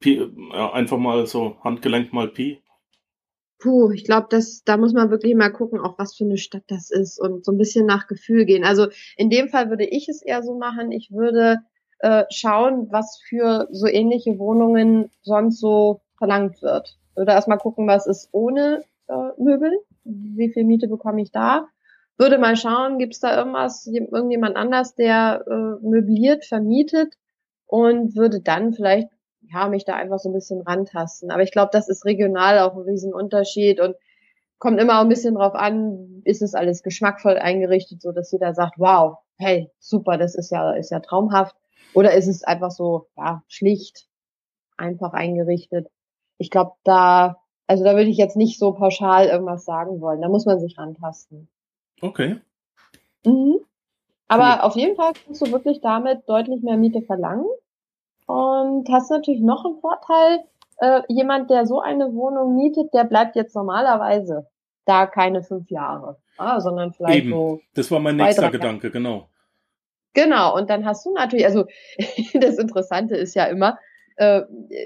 Pi, 0.00 0.28
ja, 0.52 0.72
einfach 0.72 0.98
mal 0.98 1.26
so 1.26 1.56
Handgelenk 1.62 2.12
mal 2.12 2.28
Pi. 2.28 2.60
Puh, 3.58 3.92
ich 3.92 4.04
glaube, 4.04 4.26
da 4.64 4.76
muss 4.76 4.92
man 4.92 5.10
wirklich 5.10 5.36
mal 5.36 5.52
gucken, 5.52 5.78
auch 5.78 5.96
was 5.96 6.16
für 6.16 6.24
eine 6.24 6.36
Stadt 6.36 6.64
das 6.66 6.90
ist 6.90 7.20
und 7.20 7.44
so 7.44 7.52
ein 7.52 7.58
bisschen 7.58 7.86
nach 7.86 8.08
Gefühl 8.08 8.44
gehen. 8.44 8.64
Also 8.64 8.88
in 9.16 9.30
dem 9.30 9.48
Fall 9.48 9.70
würde 9.70 9.84
ich 9.84 10.08
es 10.08 10.20
eher 10.20 10.42
so 10.42 10.58
machen, 10.58 10.90
ich 10.90 11.12
würde 11.12 11.58
äh, 12.00 12.24
schauen, 12.30 12.88
was 12.90 13.20
für 13.28 13.68
so 13.70 13.86
ähnliche 13.86 14.40
Wohnungen 14.40 15.10
sonst 15.22 15.60
so 15.60 16.00
verlangt 16.18 16.60
wird. 16.60 16.98
Würde 17.14 17.30
erstmal 17.30 17.58
gucken, 17.58 17.86
was 17.86 18.08
ist 18.08 18.28
ohne 18.32 18.82
äh, 19.06 19.40
Möbel, 19.40 19.78
wie 20.02 20.52
viel 20.52 20.64
Miete 20.64 20.88
bekomme 20.88 21.22
ich 21.22 21.30
da. 21.30 21.68
Würde 22.18 22.38
mal 22.38 22.56
schauen, 22.56 22.98
gibt 22.98 23.14
es 23.14 23.20
da 23.20 23.36
irgendwas, 23.36 23.86
irgendjemand 23.86 24.56
anders, 24.56 24.94
der 24.94 25.44
äh, 25.46 25.86
möbliert, 25.86 26.44
vermietet 26.44 27.14
und 27.66 28.16
würde 28.16 28.40
dann 28.40 28.72
vielleicht 28.72 29.08
ja, 29.52 29.68
mich 29.68 29.84
da 29.84 29.94
einfach 29.94 30.18
so 30.18 30.28
ein 30.28 30.34
bisschen 30.34 30.60
rantasten. 30.60 31.30
Aber 31.30 31.42
ich 31.42 31.52
glaube, 31.52 31.70
das 31.72 31.88
ist 31.88 32.04
regional 32.04 32.58
auch 32.60 32.74
ein 32.74 32.82
Riesenunterschied 32.82 33.80
und 33.80 33.96
kommt 34.58 34.80
immer 34.80 34.98
auch 34.98 35.02
ein 35.02 35.08
bisschen 35.08 35.34
drauf 35.34 35.54
an, 35.54 36.22
ist 36.24 36.42
es 36.42 36.54
alles 36.54 36.82
geschmackvoll 36.82 37.36
eingerichtet, 37.36 38.00
so 38.00 38.12
dass 38.12 38.30
jeder 38.30 38.54
sagt, 38.54 38.78
wow, 38.78 39.18
hey, 39.36 39.70
super, 39.78 40.18
das 40.18 40.34
ist 40.36 40.52
ja, 40.52 40.72
ist 40.72 40.90
ja 40.90 41.00
traumhaft. 41.00 41.56
Oder 41.94 42.14
ist 42.14 42.28
es 42.28 42.44
einfach 42.44 42.70
so, 42.70 43.08
ja, 43.16 43.42
schlicht, 43.48 44.06
einfach 44.76 45.12
eingerichtet. 45.12 45.88
Ich 46.38 46.50
glaube, 46.50 46.72
da, 46.84 47.38
also 47.66 47.84
da 47.84 47.96
würde 47.96 48.08
ich 48.08 48.16
jetzt 48.16 48.36
nicht 48.36 48.58
so 48.58 48.72
pauschal 48.72 49.26
irgendwas 49.26 49.64
sagen 49.64 50.00
wollen. 50.00 50.20
Da 50.20 50.28
muss 50.28 50.46
man 50.46 50.60
sich 50.60 50.78
rantasten. 50.78 51.48
Okay. 52.02 52.40
Mhm. 53.24 53.60
Aber 54.28 54.54
Cool. 54.54 54.60
auf 54.60 54.76
jeden 54.76 54.96
Fall 54.96 55.12
kannst 55.24 55.40
du 55.40 55.52
wirklich 55.52 55.80
damit 55.80 56.28
deutlich 56.28 56.62
mehr 56.62 56.76
Miete 56.76 57.02
verlangen. 57.02 57.46
Und 58.26 58.88
hast 58.90 59.10
natürlich 59.10 59.40
noch 59.40 59.64
einen 59.64 59.80
Vorteil, 59.80 60.44
äh, 60.78 61.02
jemand, 61.08 61.50
der 61.50 61.66
so 61.66 61.80
eine 61.80 62.14
Wohnung 62.14 62.56
mietet, 62.56 62.92
der 62.94 63.04
bleibt 63.04 63.36
jetzt 63.36 63.54
normalerweise 63.54 64.46
da 64.84 65.06
keine 65.06 65.42
fünf 65.42 65.70
Jahre, 65.70 66.18
ah, 66.38 66.60
sondern 66.60 66.92
vielleicht 66.92 67.24
Eben. 67.24 67.30
so 67.30 67.60
Das 67.74 67.90
war 67.90 68.00
mein 68.00 68.16
nächster 68.16 68.50
Gedanke, 68.50 68.90
genau. 68.90 69.28
Genau, 70.14 70.56
und 70.56 70.68
dann 70.68 70.84
hast 70.84 71.06
du 71.06 71.12
natürlich, 71.12 71.46
also 71.46 71.66
das 72.34 72.58
Interessante 72.58 73.16
ist 73.16 73.34
ja 73.34 73.44
immer, 73.44 73.78
äh, 74.16 74.42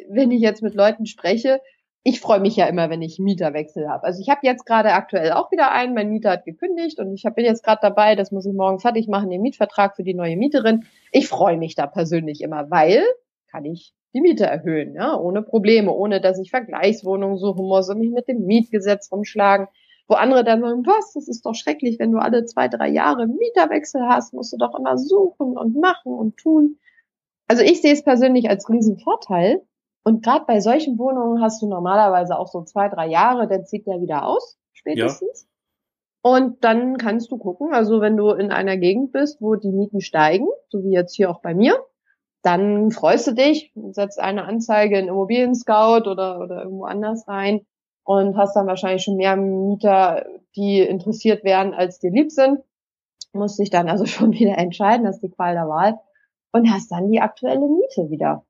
wenn 0.09 0.31
ich 0.31 0.41
jetzt 0.41 0.63
mit 0.63 0.75
Leuten 0.75 1.07
spreche, 1.07 1.61
ich 2.07 2.21
freue 2.21 2.39
mich 2.39 2.55
ja 2.55 2.67
immer, 2.67 2.89
wenn 2.89 3.03
ich 3.03 3.19
Mieterwechsel 3.19 3.89
habe. 3.89 4.05
Also 4.05 4.21
ich 4.21 4.29
habe 4.29 4.39
jetzt 4.45 4.65
gerade 4.65 4.93
aktuell 4.93 5.33
auch 5.33 5.51
wieder 5.51 5.73
einen, 5.73 5.93
mein 5.93 6.09
Mieter 6.09 6.31
hat 6.31 6.45
gekündigt 6.45 7.01
und 7.01 7.13
ich 7.13 7.25
bin 7.35 7.45
jetzt 7.45 7.65
gerade 7.65 7.81
dabei, 7.83 8.15
das 8.15 8.31
muss 8.31 8.47
ich 8.47 8.55
morgen 8.55 8.79
fertig 8.79 9.09
machen, 9.09 9.29
den 9.29 9.43
Mietvertrag 9.43 9.97
für 9.97 10.05
die 10.05 10.15
neue 10.15 10.37
Mieterin. 10.37 10.85
Ich 11.11 11.27
freue 11.27 11.57
mich 11.57 11.75
da 11.75 11.89
persönlich 11.89 12.43
immer, 12.43 12.71
weil 12.71 13.03
kann 13.51 13.65
ich 13.65 13.93
die 14.15 14.21
Miete 14.21 14.47
erhöhen, 14.47 14.95
ja, 14.95 15.19
ohne 15.19 15.43
Probleme, 15.43 15.91
ohne 15.91 16.21
dass 16.21 16.39
ich 16.39 16.51
Vergleichswohnungen 16.51 17.39
suchen 17.39 17.67
muss 17.67 17.91
und 17.91 17.99
mich 17.99 18.13
mit 18.13 18.29
dem 18.29 18.47
Mietgesetz 18.47 19.11
rumschlagen, 19.11 19.67
wo 20.07 20.15
andere 20.15 20.45
dann 20.45 20.61
sagen, 20.61 20.87
was, 20.87 21.13
das 21.15 21.27
ist 21.27 21.45
doch 21.45 21.57
schrecklich, 21.57 21.99
wenn 21.99 22.13
du 22.13 22.19
alle 22.19 22.45
zwei, 22.45 22.69
drei 22.69 22.89
Jahre 22.89 23.27
Mieterwechsel 23.27 24.03
hast, 24.07 24.33
musst 24.33 24.53
du 24.53 24.59
doch 24.59 24.79
immer 24.79 24.97
suchen 24.97 25.59
und 25.59 25.75
machen 25.75 26.15
und 26.15 26.37
tun. 26.37 26.79
Also 27.49 27.65
ich 27.65 27.83
sehe 27.83 27.95
es 27.95 28.05
persönlich 28.05 28.49
als 28.49 28.71
riesen 28.71 28.97
Vorteil, 28.97 29.63
und 30.07 30.23
gerade 30.23 30.45
bei 30.47 30.61
solchen 30.61 31.01
Wohnungen 31.01 31.43
hast 31.43 31.61
du 31.61 31.69
normalerweise 31.69 32.39
auch 32.39 32.47
so 32.47 32.63
zwei, 32.63 32.89
drei 32.89 33.09
Jahre, 33.09 33.49
dann 33.49 33.67
zieht 33.67 33.89
der 33.89 34.01
wieder 34.01 34.25
aus, 34.25 34.57
spätestens. 34.73 35.49
Ja. 36.23 36.31
Und 36.31 36.63
dann 36.63 36.97
kannst 36.97 37.33
du 37.33 37.39
gucken, 37.39 37.75
also 37.75 38.01
wenn 38.01 38.17
du 38.17 38.31
in 38.31 38.53
einer 38.53 38.77
Gegend 38.77 39.11
bist, 39.11 39.43
wo 39.43 39.57
die 39.57 39.73
Mieten 39.73 40.01
steigen, 40.01 40.47
so 40.69 40.85
wie 40.85 40.93
jetzt 40.93 41.17
hier 41.17 41.29
auch 41.29 41.41
bei 41.41 41.55
mir, 41.55 41.85
dann 42.43 42.93
freust 42.93 43.27
du 43.27 43.33
dich, 43.33 43.73
setzt 43.91 44.21
eine 44.21 44.45
Anzeige 44.45 44.97
in 44.97 45.09
Immobilien 45.09 45.57
Scout 45.57 46.09
oder, 46.09 46.39
oder 46.41 46.63
irgendwo 46.63 46.85
anders 46.85 47.27
rein 47.27 47.67
und 48.05 48.37
hast 48.37 48.55
dann 48.55 48.69
wahrscheinlich 48.69 49.03
schon 49.03 49.17
mehr 49.17 49.35
Mieter, 49.35 50.25
die 50.55 50.83
interessiert 50.83 51.43
werden, 51.43 51.75
als 51.75 51.99
dir 51.99 52.13
lieb 52.13 52.31
sind. 52.31 52.61
Musst 53.33 53.59
dich 53.59 53.71
dann 53.71 53.89
also 53.89 54.07
schon 54.07 54.31
wieder 54.31 54.57
entscheiden, 54.57 55.05
hast 55.05 55.25
die 55.25 55.31
Qual 55.31 55.55
der 55.55 55.67
Wahl 55.67 55.99
und 56.53 56.71
hast 56.71 56.93
dann 56.93 57.11
die 57.11 57.21
aktuelle 57.21 57.67
Miete 57.67 58.09
wieder. 58.09 58.46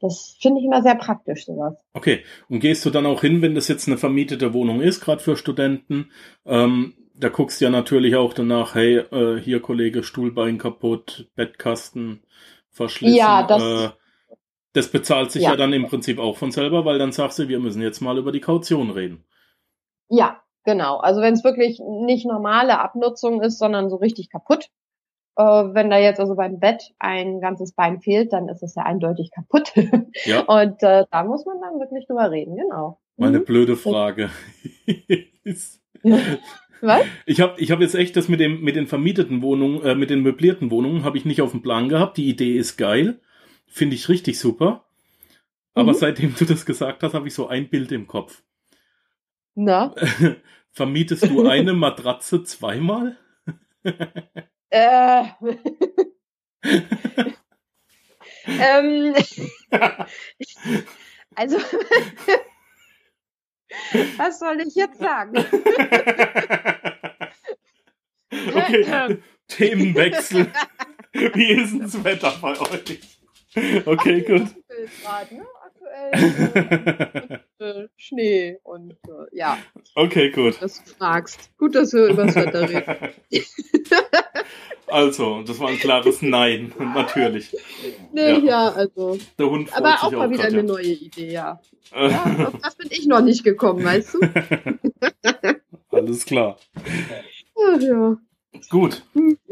Das 0.00 0.36
finde 0.40 0.60
ich 0.60 0.66
immer 0.66 0.82
sehr 0.82 0.94
praktisch, 0.94 1.46
sowas. 1.46 1.74
Okay. 1.92 2.24
Und 2.48 2.60
gehst 2.60 2.84
du 2.84 2.90
dann 2.90 3.06
auch 3.06 3.20
hin, 3.20 3.42
wenn 3.42 3.54
das 3.54 3.68
jetzt 3.68 3.88
eine 3.88 3.98
vermietete 3.98 4.54
Wohnung 4.54 4.80
ist, 4.80 5.00
gerade 5.00 5.22
für 5.22 5.36
Studenten? 5.36 6.12
Ähm, 6.46 6.94
da 7.14 7.28
guckst 7.28 7.60
du 7.60 7.64
ja 7.64 7.70
natürlich 7.70 8.14
auch 8.14 8.32
danach, 8.32 8.74
hey, 8.74 8.98
äh, 8.98 9.40
hier 9.40 9.60
Kollege, 9.60 10.04
Stuhlbein 10.04 10.58
kaputt, 10.58 11.28
Bettkasten 11.34 12.22
verschlissen. 12.70 13.16
Ja, 13.16 13.42
das, 13.42 13.62
äh, 13.62 13.90
das 14.72 14.88
bezahlt 14.88 15.32
sich 15.32 15.42
ja. 15.42 15.50
ja 15.50 15.56
dann 15.56 15.72
im 15.72 15.86
Prinzip 15.86 16.20
auch 16.20 16.36
von 16.36 16.52
selber, 16.52 16.84
weil 16.84 16.98
dann 16.98 17.10
sagst 17.12 17.38
du, 17.40 17.48
wir 17.48 17.58
müssen 17.58 17.82
jetzt 17.82 18.00
mal 18.00 18.18
über 18.18 18.30
die 18.30 18.40
Kaution 18.40 18.90
reden. 18.90 19.24
Ja, 20.08 20.40
genau. 20.64 20.98
Also 20.98 21.20
wenn 21.20 21.34
es 21.34 21.42
wirklich 21.42 21.80
nicht 21.80 22.24
normale 22.24 22.78
Abnutzung 22.78 23.42
ist, 23.42 23.58
sondern 23.58 23.90
so 23.90 23.96
richtig 23.96 24.30
kaputt, 24.30 24.70
wenn 25.38 25.90
da 25.90 25.98
jetzt 25.98 26.20
also 26.20 26.34
beim 26.34 26.58
Bett 26.58 26.92
ein 26.98 27.40
ganzes 27.40 27.72
Bein 27.72 28.00
fehlt, 28.00 28.32
dann 28.32 28.48
ist 28.48 28.62
es 28.62 28.74
ja 28.74 28.82
eindeutig 28.82 29.30
kaputt. 29.30 29.72
Ja. 30.24 30.40
Und 30.46 30.82
äh, 30.82 31.04
da 31.10 31.24
muss 31.24 31.46
man 31.46 31.60
dann 31.60 31.78
wirklich 31.78 32.06
drüber 32.06 32.30
reden, 32.30 32.56
genau. 32.56 32.98
Meine 33.16 33.40
mhm. 33.40 33.44
blöde 33.44 33.76
Frage. 33.76 34.30
Was? 36.80 37.02
Ich 37.26 37.40
habe 37.40 37.60
ich 37.60 37.70
hab 37.72 37.80
jetzt 37.80 37.94
echt 37.94 38.16
das 38.16 38.28
mit 38.28 38.38
dem 38.38 38.62
mit 38.62 38.76
den 38.76 38.86
vermieteten 38.86 39.42
Wohnungen, 39.42 39.82
äh, 39.82 39.94
mit 39.94 40.10
den 40.10 40.22
möblierten 40.22 40.70
Wohnungen 40.70 41.04
habe 41.04 41.18
ich 41.18 41.24
nicht 41.24 41.42
auf 41.42 41.50
dem 41.50 41.62
Plan 41.62 41.88
gehabt. 41.88 42.16
Die 42.16 42.28
Idee 42.28 42.56
ist 42.56 42.76
geil, 42.76 43.20
finde 43.66 43.96
ich 43.96 44.08
richtig 44.08 44.38
super. 44.38 44.84
Aber 45.74 45.92
mhm. 45.92 45.96
seitdem 45.96 46.34
du 46.36 46.44
das 46.44 46.66
gesagt 46.66 47.02
hast, 47.02 47.14
habe 47.14 47.28
ich 47.28 47.34
so 47.34 47.48
ein 47.48 47.68
Bild 47.68 47.92
im 47.92 48.06
Kopf. 48.06 48.42
Na? 49.54 49.94
Vermietest 50.70 51.28
du 51.28 51.48
eine 51.48 51.72
Matratze 51.72 52.44
zweimal? 52.44 53.16
Äh. 54.70 55.24
ähm, 58.46 59.14
also, 61.34 61.58
was 64.16 64.38
soll 64.38 64.60
ich 64.60 64.74
jetzt 64.74 64.98
sagen? 64.98 65.36
okay, 68.30 69.18
Themenwechsel. 69.48 70.52
Wie 71.12 71.52
ist 71.52 71.72
denn 71.72 71.80
das 71.80 72.04
Wetter 72.04 72.36
bei 72.40 72.58
euch? 72.60 73.00
Okay, 73.86 74.20
gut. 74.22 74.54
Grad, 75.02 75.32
ne? 75.32 75.46
Aktuell 75.64 77.42
äh, 77.58 77.88
Schnee 77.96 78.58
und 78.62 78.92
äh, 78.92 79.36
ja. 79.36 79.58
Okay, 79.94 80.30
gut. 80.30 80.60
Dass 80.62 80.84
du 80.84 80.90
fragst. 80.90 81.50
Gut, 81.56 81.74
dass 81.74 81.92
wir 81.92 82.06
über 82.06 82.26
das 82.26 82.36
Wetter 82.36 82.68
reden. 82.68 83.14
Also, 84.90 85.42
das 85.42 85.58
war 85.60 85.68
ein 85.68 85.78
klares 85.78 86.22
Nein, 86.22 86.72
natürlich. 86.94 87.54
Nee, 88.12 88.32
ja, 88.32 88.38
ja 88.38 88.68
also. 88.70 89.18
Der 89.38 89.50
Hund 89.50 89.68
freut 89.70 89.78
Aber 89.78 90.02
auch 90.02 90.10
mal 90.12 90.30
wieder 90.30 90.44
grad, 90.44 90.52
eine 90.52 90.58
ja. 90.58 90.62
neue 90.62 90.86
Idee, 90.86 91.32
ja. 91.32 91.60
ja. 91.94 92.48
Auf 92.48 92.60
das 92.62 92.76
bin 92.76 92.88
ich 92.90 93.06
noch 93.06 93.20
nicht 93.20 93.44
gekommen, 93.44 93.84
weißt 93.84 94.14
du? 94.14 94.20
Alles 95.96 96.24
klar. 96.24 96.58
Ach, 96.76 97.80
ja. 97.80 98.16
Gut. 98.70 99.02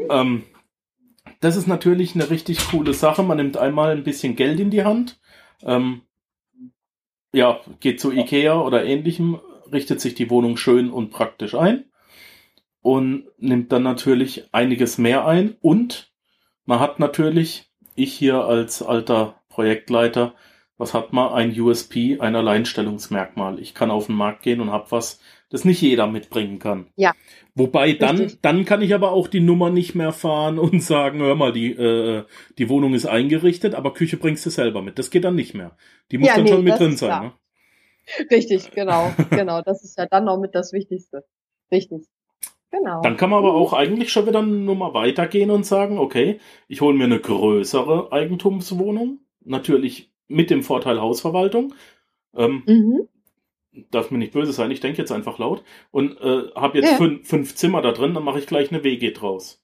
Ähm, 0.09 0.43
das 1.39 1.55
ist 1.55 1.67
natürlich 1.67 2.15
eine 2.15 2.29
richtig 2.29 2.59
coole 2.69 2.93
Sache. 2.93 3.23
Man 3.23 3.37
nimmt 3.37 3.57
einmal 3.57 3.91
ein 3.91 4.03
bisschen 4.03 4.35
Geld 4.35 4.59
in 4.59 4.69
die 4.69 4.83
Hand. 4.83 5.19
Ähm, 5.63 6.01
ja, 7.33 7.59
geht 7.79 7.99
zu 7.99 8.11
Ikea 8.11 8.59
oder 8.61 8.85
ähnlichem, 8.85 9.39
richtet 9.71 10.01
sich 10.01 10.15
die 10.15 10.29
Wohnung 10.29 10.57
schön 10.57 10.89
und 10.91 11.09
praktisch 11.09 11.53
ein 11.55 11.85
und 12.87 13.25
nimmt 13.37 13.73
dann 13.73 13.83
natürlich 13.83 14.45
einiges 14.53 14.97
mehr 14.97 15.27
ein. 15.27 15.57
Und 15.59 16.13
man 16.63 16.79
hat 16.79 16.99
natürlich, 16.99 17.69
ich 17.95 18.13
hier 18.13 18.45
als 18.45 18.81
alter 18.81 19.41
Projektleiter, 19.49 20.35
was 20.77 20.93
hat 20.93 21.11
man? 21.11 21.33
Ein 21.33 21.59
USP, 21.59 22.21
ein 22.21 22.33
Alleinstellungsmerkmal. 22.33 23.59
Ich 23.59 23.73
kann 23.73 23.91
auf 23.91 24.05
den 24.05 24.15
Markt 24.15 24.41
gehen 24.41 24.61
und 24.61 24.71
habe 24.71 24.89
was, 24.91 25.19
das 25.49 25.65
nicht 25.65 25.81
jeder 25.81 26.07
mitbringen 26.07 26.59
kann. 26.59 26.87
Ja. 26.95 27.11
Wobei 27.55 27.91
dann, 27.91 28.31
dann 28.41 28.63
kann 28.63 28.81
ich 28.81 28.93
aber 28.93 29.11
auch 29.11 29.27
die 29.27 29.41
Nummer 29.41 29.69
nicht 29.69 29.93
mehr 29.93 30.13
fahren 30.13 30.57
und 30.57 30.81
sagen, 30.81 31.19
hör 31.19 31.35
mal, 31.35 31.51
die, 31.51 31.73
äh, 31.73 32.23
die 32.57 32.69
Wohnung 32.69 32.93
ist 32.93 33.05
eingerichtet, 33.05 33.75
aber 33.75 33.93
Küche 33.93 34.15
bringst 34.15 34.45
du 34.45 34.49
selber 34.49 34.81
mit. 34.81 34.97
Das 34.97 35.11
geht 35.11 35.25
dann 35.25 35.35
nicht 35.35 35.53
mehr. 35.53 35.75
Die 36.13 36.19
muss 36.19 36.29
ja, 36.29 36.35
dann 36.35 36.45
nee, 36.45 36.51
schon 36.51 36.63
mit 36.63 36.79
drin 36.79 36.95
sein. 36.95 37.21
Ne? 37.21 37.33
Richtig, 38.31 38.71
genau, 38.71 39.11
genau. 39.29 39.61
Das 39.61 39.83
ist 39.83 39.97
ja 39.97 40.05
dann 40.05 40.29
auch 40.29 40.39
mit 40.39 40.55
das 40.55 40.71
Wichtigste. 40.71 41.25
Richtig. 41.69 42.07
Genau. 42.71 43.01
Dann 43.01 43.15
kann 43.15 43.29
man 43.29 43.39
aber 43.39 43.53
auch 43.53 43.73
eigentlich 43.73 44.11
schon 44.11 44.27
wieder 44.27 44.39
eine 44.39 44.51
Nummer 44.51 44.93
weitergehen 44.93 45.51
und 45.51 45.65
sagen, 45.65 45.97
okay, 45.97 46.39
ich 46.67 46.81
hole 46.81 46.97
mir 46.97 47.05
eine 47.05 47.19
größere 47.19 48.11
Eigentumswohnung, 48.11 49.19
natürlich 49.43 50.11
mit 50.27 50.49
dem 50.49 50.63
Vorteil 50.63 50.99
Hausverwaltung. 50.99 51.73
Ähm, 52.35 52.63
mhm. 52.65 53.07
Darf 53.91 54.11
mir 54.11 54.17
nicht 54.17 54.33
böse 54.33 54.51
sein, 54.51 54.71
ich 54.71 54.79
denke 54.79 54.97
jetzt 54.97 55.11
einfach 55.11 55.37
laut. 55.37 55.63
Und 55.91 56.19
äh, 56.19 56.49
habe 56.55 56.79
jetzt 56.79 56.91
ja. 56.91 56.97
fünf, 56.97 57.27
fünf 57.27 57.55
Zimmer 57.55 57.81
da 57.81 57.91
drin, 57.91 58.13
dann 58.13 58.23
mache 58.23 58.39
ich 58.39 58.47
gleich 58.47 58.71
eine 58.71 58.83
WG 58.83 59.11
draus. 59.11 59.63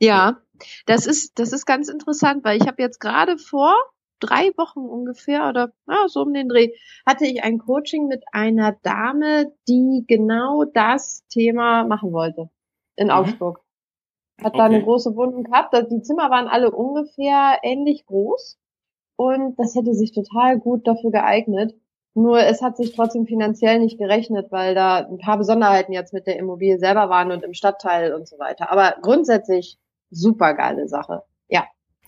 Ja, 0.00 0.42
das 0.86 1.06
ist, 1.06 1.38
das 1.38 1.52
ist 1.52 1.66
ganz 1.66 1.88
interessant, 1.88 2.44
weil 2.44 2.60
ich 2.60 2.68
habe 2.68 2.82
jetzt 2.82 3.00
gerade 3.00 3.38
vor, 3.38 3.74
drei 4.22 4.50
Wochen 4.56 4.80
ungefähr 4.80 5.48
oder 5.48 5.72
ja, 5.88 6.08
so 6.08 6.22
um 6.22 6.32
den 6.32 6.48
Dreh, 6.48 6.72
hatte 7.06 7.26
ich 7.26 7.42
ein 7.42 7.58
Coaching 7.58 8.06
mit 8.06 8.24
einer 8.32 8.72
Dame, 8.82 9.52
die 9.68 10.04
genau 10.06 10.64
das 10.64 11.26
Thema 11.28 11.84
machen 11.84 12.12
wollte 12.12 12.50
in 12.96 13.06
mhm. 13.06 13.12
Augsburg. 13.12 13.60
Hat 14.40 14.54
okay. 14.54 14.58
da 14.58 14.64
eine 14.64 14.82
große 14.82 15.14
Wohnung 15.14 15.44
gehabt. 15.44 15.74
Die 15.90 16.02
Zimmer 16.02 16.30
waren 16.30 16.48
alle 16.48 16.70
ungefähr 16.70 17.58
ähnlich 17.62 18.06
groß 18.06 18.58
und 19.16 19.58
das 19.58 19.74
hätte 19.74 19.94
sich 19.94 20.12
total 20.12 20.58
gut 20.58 20.86
dafür 20.86 21.10
geeignet. 21.10 21.74
Nur 22.14 22.40
es 22.40 22.60
hat 22.60 22.76
sich 22.76 22.94
trotzdem 22.94 23.26
finanziell 23.26 23.78
nicht 23.78 23.98
gerechnet, 23.98 24.50
weil 24.50 24.74
da 24.74 24.98
ein 24.98 25.18
paar 25.18 25.38
Besonderheiten 25.38 25.92
jetzt 25.92 26.12
mit 26.12 26.26
der 26.26 26.38
Immobilie 26.38 26.78
selber 26.78 27.08
waren 27.08 27.32
und 27.32 27.42
im 27.42 27.54
Stadtteil 27.54 28.12
und 28.12 28.28
so 28.28 28.38
weiter. 28.38 28.70
Aber 28.70 28.96
grundsätzlich 29.00 29.78
super 30.10 30.54
geile 30.54 30.88
Sache. 30.88 31.22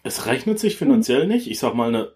Es 0.04 0.26
rechnet 0.26 0.58
sich 0.58 0.76
finanziell 0.76 1.26
nicht. 1.26 1.50
Ich 1.50 1.58
sag 1.58 1.74
mal 1.74 1.88
eine. 1.88 2.12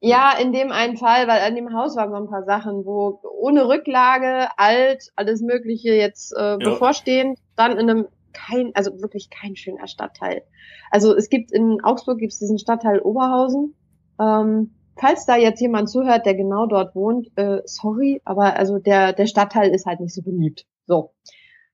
Ja, 0.00 0.32
in 0.38 0.52
dem 0.52 0.70
einen 0.70 0.96
Fall, 0.96 1.26
weil 1.26 1.40
an 1.40 1.56
dem 1.56 1.74
Haus 1.74 1.96
waren 1.96 2.10
so 2.10 2.16
ein 2.16 2.28
paar 2.28 2.44
Sachen, 2.44 2.84
wo 2.84 3.20
ohne 3.40 3.66
Rücklage, 3.66 4.48
alt, 4.56 5.10
alles 5.16 5.40
Mögliche 5.40 5.94
jetzt 5.94 6.32
äh, 6.36 6.50
ja. 6.50 6.56
bevorstehend, 6.56 7.38
dann 7.56 7.72
in 7.72 7.90
einem 7.90 8.06
kein, 8.32 8.70
also 8.74 9.00
wirklich 9.00 9.30
kein 9.30 9.56
schöner 9.56 9.88
Stadtteil. 9.88 10.42
Also 10.90 11.16
es 11.16 11.30
gibt 11.30 11.50
in 11.50 11.82
Augsburg 11.82 12.18
gibt's 12.18 12.38
diesen 12.38 12.58
Stadtteil 12.58 13.00
Oberhausen. 13.00 13.74
Ähm, 14.20 14.74
falls 14.96 15.26
da 15.26 15.36
jetzt 15.36 15.60
jemand 15.60 15.90
zuhört, 15.90 16.26
der 16.26 16.34
genau 16.34 16.66
dort 16.66 16.94
wohnt, 16.94 17.28
äh, 17.36 17.62
sorry, 17.64 18.20
aber 18.24 18.56
also 18.56 18.78
der 18.78 19.14
der 19.14 19.26
Stadtteil 19.26 19.70
ist 19.70 19.86
halt 19.86 20.00
nicht 20.00 20.14
so 20.14 20.22
beliebt. 20.22 20.66
So. 20.86 21.14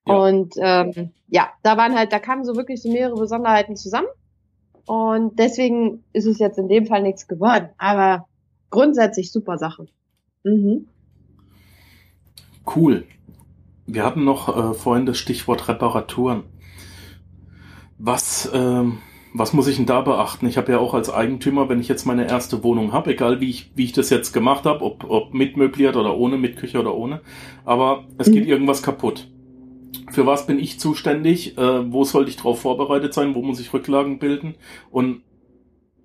Ja. 0.06 0.14
Und 0.14 0.54
ähm, 0.58 1.12
ja, 1.28 1.50
da 1.62 1.76
waren 1.76 1.96
halt, 1.96 2.12
da 2.12 2.20
kamen 2.20 2.44
so 2.44 2.56
wirklich 2.56 2.80
so 2.80 2.90
mehrere 2.90 3.16
Besonderheiten 3.16 3.76
zusammen. 3.76 4.08
Und 4.86 5.38
deswegen 5.38 6.04
ist 6.12 6.26
es 6.26 6.38
jetzt 6.38 6.58
in 6.58 6.68
dem 6.68 6.86
Fall 6.86 7.02
nichts 7.02 7.26
geworden. 7.26 7.70
Aber 7.78 8.26
grundsätzlich 8.70 9.32
super 9.32 9.58
Sache. 9.58 9.86
Mhm. 10.42 10.86
Cool. 12.74 13.04
Wir 13.86 14.04
hatten 14.04 14.24
noch 14.24 14.48
äh, 14.56 14.74
vorhin 14.74 15.06
das 15.06 15.18
Stichwort 15.18 15.68
Reparaturen. 15.68 16.44
Was, 17.98 18.50
ähm, 18.52 18.98
was 19.32 19.52
muss 19.52 19.68
ich 19.68 19.76
denn 19.76 19.86
da 19.86 20.00
beachten? 20.00 20.46
Ich 20.46 20.56
habe 20.56 20.72
ja 20.72 20.78
auch 20.78 20.94
als 20.94 21.10
Eigentümer, 21.10 21.68
wenn 21.68 21.80
ich 21.80 21.88
jetzt 21.88 22.06
meine 22.06 22.28
erste 22.28 22.62
Wohnung 22.62 22.92
habe, 22.92 23.12
egal 23.12 23.40
wie 23.40 23.50
ich, 23.50 23.72
wie 23.74 23.84
ich 23.84 23.92
das 23.92 24.10
jetzt 24.10 24.32
gemacht 24.32 24.64
habe, 24.64 24.82
ob, 24.84 25.04
ob 25.08 25.34
mit 25.34 25.56
möbliert 25.56 25.96
oder 25.96 26.16
ohne, 26.16 26.38
mit 26.38 26.56
Küche 26.56 26.80
oder 26.80 26.94
ohne, 26.94 27.20
aber 27.64 28.04
es 28.18 28.30
geht 28.30 28.44
mhm. 28.44 28.50
irgendwas 28.50 28.82
kaputt. 28.82 29.28
Für 30.10 30.26
was 30.26 30.46
bin 30.46 30.58
ich 30.58 30.78
zuständig? 30.80 31.58
Äh, 31.58 31.92
wo 31.92 32.04
sollte 32.04 32.30
ich 32.30 32.36
darauf 32.36 32.60
vorbereitet 32.60 33.14
sein? 33.14 33.34
Wo 33.34 33.42
muss 33.42 33.60
ich 33.60 33.72
Rücklagen 33.72 34.18
bilden? 34.18 34.54
Und 34.90 35.22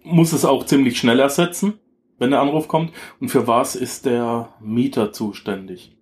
muss 0.04 0.34
es 0.34 0.46
auch 0.46 0.66
ziemlich 0.66 0.98
schnell 0.98 1.20
ersetzen, 1.20 1.80
wenn 2.18 2.32
der 2.32 2.42
Anruf 2.42 2.68
kommt? 2.68 2.94
Und 3.20 3.30
für 3.30 3.48
was 3.48 3.76
ist 3.76 4.06
der 4.06 4.54
Mieter 4.60 5.12
zuständig? 5.12 5.96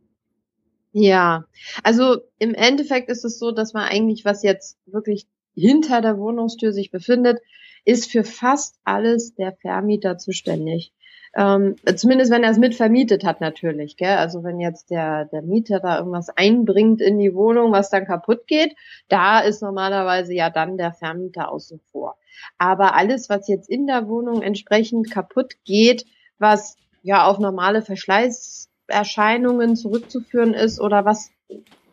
Ja, 0.92 1.46
also 1.84 2.18
im 2.40 2.54
Endeffekt 2.56 3.10
ist 3.10 3.26
es 3.26 3.38
so, 3.38 3.52
dass 3.52 3.74
man 3.74 3.84
eigentlich, 3.84 4.26
was 4.26 4.44
jetzt 4.44 4.78
wirklich 4.86 5.28
hinter 5.54 6.02
der 6.02 6.18
Wohnungstür 6.18 6.72
sich 6.72 6.92
befindet, 6.92 7.40
ist 7.86 8.12
für 8.12 8.24
fast 8.24 8.80
alles 8.84 9.36
der 9.36 9.56
Vermieter 9.62 10.18
zuständig. 10.18 10.94
Ähm, 11.36 11.76
zumindest 11.96 12.32
wenn 12.32 12.44
er 12.44 12.52
es 12.52 12.58
mitvermietet 12.58 13.24
hat 13.24 13.42
natürlich. 13.42 13.98
Gell? 13.98 14.18
Also 14.18 14.44
wenn 14.44 14.60
jetzt 14.60 14.90
der, 14.90 15.26
der 15.26 15.42
Mieter 15.42 15.80
da 15.80 15.98
irgendwas 15.98 16.30
einbringt 16.30 17.02
in 17.02 17.20
die 17.20 17.34
Wohnung, 17.34 17.72
was 17.72 17.90
dann 17.90 18.06
kaputt 18.06 18.48
geht, 18.48 18.76
da 19.10 19.40
ist 19.40 19.62
normalerweise 19.62 20.34
ja 20.34 20.50
dann 20.50 20.78
der 20.78 20.94
Vermieter 20.94 21.52
außen 21.52 21.80
vor. 21.92 22.18
Aber 22.58 22.96
alles, 22.96 23.30
was 23.30 23.48
jetzt 23.48 23.70
in 23.70 23.88
der 23.88 24.08
Wohnung 24.08 24.42
entsprechend 24.42 25.12
kaputt 25.12 25.56
geht, 25.66 26.06
was 26.40 26.78
ja 27.04 27.26
auf 27.26 27.40
normale 27.40 27.82
Verschleißerscheinungen 27.82 29.76
zurückzuführen 29.76 30.54
ist 30.54 30.80
oder 30.80 31.06
was 31.06 31.32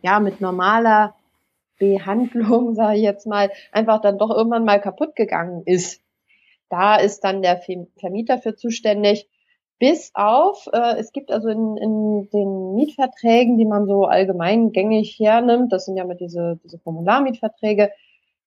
ja 0.03 0.21
mit 0.21 0.41
normaler 0.41 1.15
Behandlung, 1.79 2.75
sage 2.77 2.97
ich 2.97 3.03
jetzt 3.03 3.27
mal, 3.27 3.51
einfach 3.73 4.01
dann 4.01 4.19
doch 4.19 4.31
irgendwann 4.31 4.65
mal 4.65 4.81
kaputt 4.81 5.17
gegangen 5.17 5.63
ist. 5.67 6.04
Da 6.69 6.97
ist 6.97 7.21
dann 7.21 7.43
der 7.43 7.61
Vermieter 7.99 8.39
für 8.39 8.57
zuständig. 8.57 9.29
Bis 9.79 10.13
auf, 10.15 10.69
äh, 10.73 10.97
es 10.99 11.13
gibt 11.13 11.33
also 11.33 11.49
in, 11.49 11.77
in 11.77 12.29
den 12.33 12.75
Mietverträgen, 12.75 13.59
die 13.59 13.67
man 13.67 13.87
so 13.87 14.05
allgemein 14.05 14.73
gängig 14.73 15.19
hernimmt, 15.19 15.73
das 15.73 15.85
sind 15.85 15.97
ja 15.97 16.05
mit 16.05 16.21
diese, 16.21 16.61
diese 16.63 16.79
Formularmietverträge, 16.79 17.91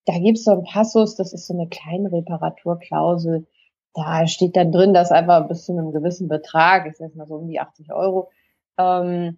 da 0.05 0.13
gibt 0.13 0.38
es 0.38 0.45
so 0.45 0.51
einen 0.51 0.63
Passus, 0.63 1.15
das 1.15 1.33
ist 1.33 1.47
so 1.47 1.53
eine 1.53 1.67
kleine 1.67 2.12
Reparaturklausel. 2.12 3.45
Da 3.93 4.25
steht 4.25 4.55
dann 4.55 4.71
drin, 4.71 4.93
dass 4.93 5.12
einfach 5.12 5.47
bis 5.50 5.65
zu 5.65 5.74
einem 5.74 5.91
gewissen 5.91 6.29
Betrag, 6.29 6.88
ich 6.88 6.95
sag 6.95 7.13
mal 7.15 7.27
so 7.27 7.36
um 7.36 7.47
die 7.50 7.59
80 7.59 7.91
Euro, 7.91 8.31
ähm, 8.77 9.38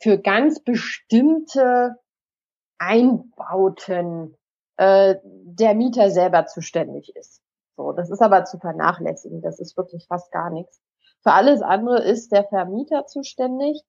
für 0.00 0.18
ganz 0.18 0.60
bestimmte 0.60 1.96
Einbauten 2.78 4.36
äh, 4.78 5.16
der 5.22 5.74
Mieter 5.74 6.10
selber 6.10 6.46
zuständig 6.46 7.14
ist. 7.14 7.42
So, 7.76 7.92
das 7.92 8.10
ist 8.10 8.22
aber 8.22 8.44
zu 8.44 8.58
vernachlässigen. 8.58 9.42
Das 9.42 9.60
ist 9.60 9.76
wirklich 9.76 10.06
fast 10.08 10.32
gar 10.32 10.50
nichts. 10.50 10.80
Für 11.22 11.32
alles 11.32 11.62
andere 11.62 12.02
ist 12.02 12.32
der 12.32 12.44
Vermieter 12.44 13.06
zuständig, 13.06 13.82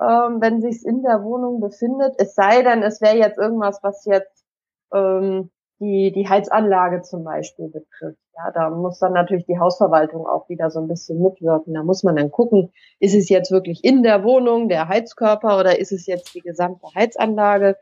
ähm, 0.00 0.40
wenn 0.40 0.60
sich's 0.60 0.84
in 0.84 1.02
der 1.02 1.22
Wohnung 1.24 1.60
befindet. 1.60 2.14
Es 2.18 2.34
sei 2.34 2.62
denn, 2.62 2.82
es 2.82 3.00
wäre 3.00 3.16
jetzt 3.16 3.38
irgendwas, 3.38 3.80
was 3.82 4.04
jetzt 4.04 4.44
ähm, 4.92 5.50
die 5.80 6.12
die 6.12 6.28
Heizanlage 6.28 7.02
zum 7.02 7.24
Beispiel 7.24 7.68
betrifft. 7.68 8.18
Ja, 8.36 8.50
da 8.52 8.70
muss 8.70 8.98
dann 9.00 9.12
natürlich 9.12 9.46
die 9.46 9.58
Hausverwaltung 9.58 10.26
auch 10.26 10.48
wieder 10.48 10.70
so 10.70 10.80
ein 10.80 10.88
bisschen 10.88 11.20
mitwirken. 11.20 11.74
Da 11.74 11.82
muss 11.82 12.02
man 12.04 12.16
dann 12.16 12.30
gucken, 12.30 12.72
ist 13.00 13.14
es 13.14 13.28
jetzt 13.28 13.50
wirklich 13.50 13.82
in 13.84 14.02
der 14.02 14.22
Wohnung 14.22 14.68
der 14.68 14.88
Heizkörper 14.88 15.58
oder 15.58 15.78
ist 15.78 15.92
es 15.92 16.06
jetzt 16.06 16.34
die 16.34 16.40
gesamte 16.40 16.86
Heizanlage? 16.94 17.76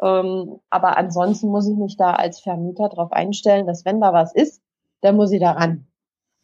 Ähm, 0.00 0.60
aber 0.70 0.96
ansonsten 0.96 1.48
muss 1.48 1.68
ich 1.68 1.76
mich 1.76 1.96
da 1.96 2.14
als 2.14 2.40
Vermieter 2.40 2.88
darauf 2.88 3.12
einstellen, 3.12 3.66
dass 3.66 3.84
wenn 3.84 4.00
da 4.00 4.12
was 4.12 4.34
ist, 4.34 4.62
dann 5.02 5.16
muss 5.16 5.32
ich 5.32 5.40
da 5.40 5.52
ran. 5.52 5.86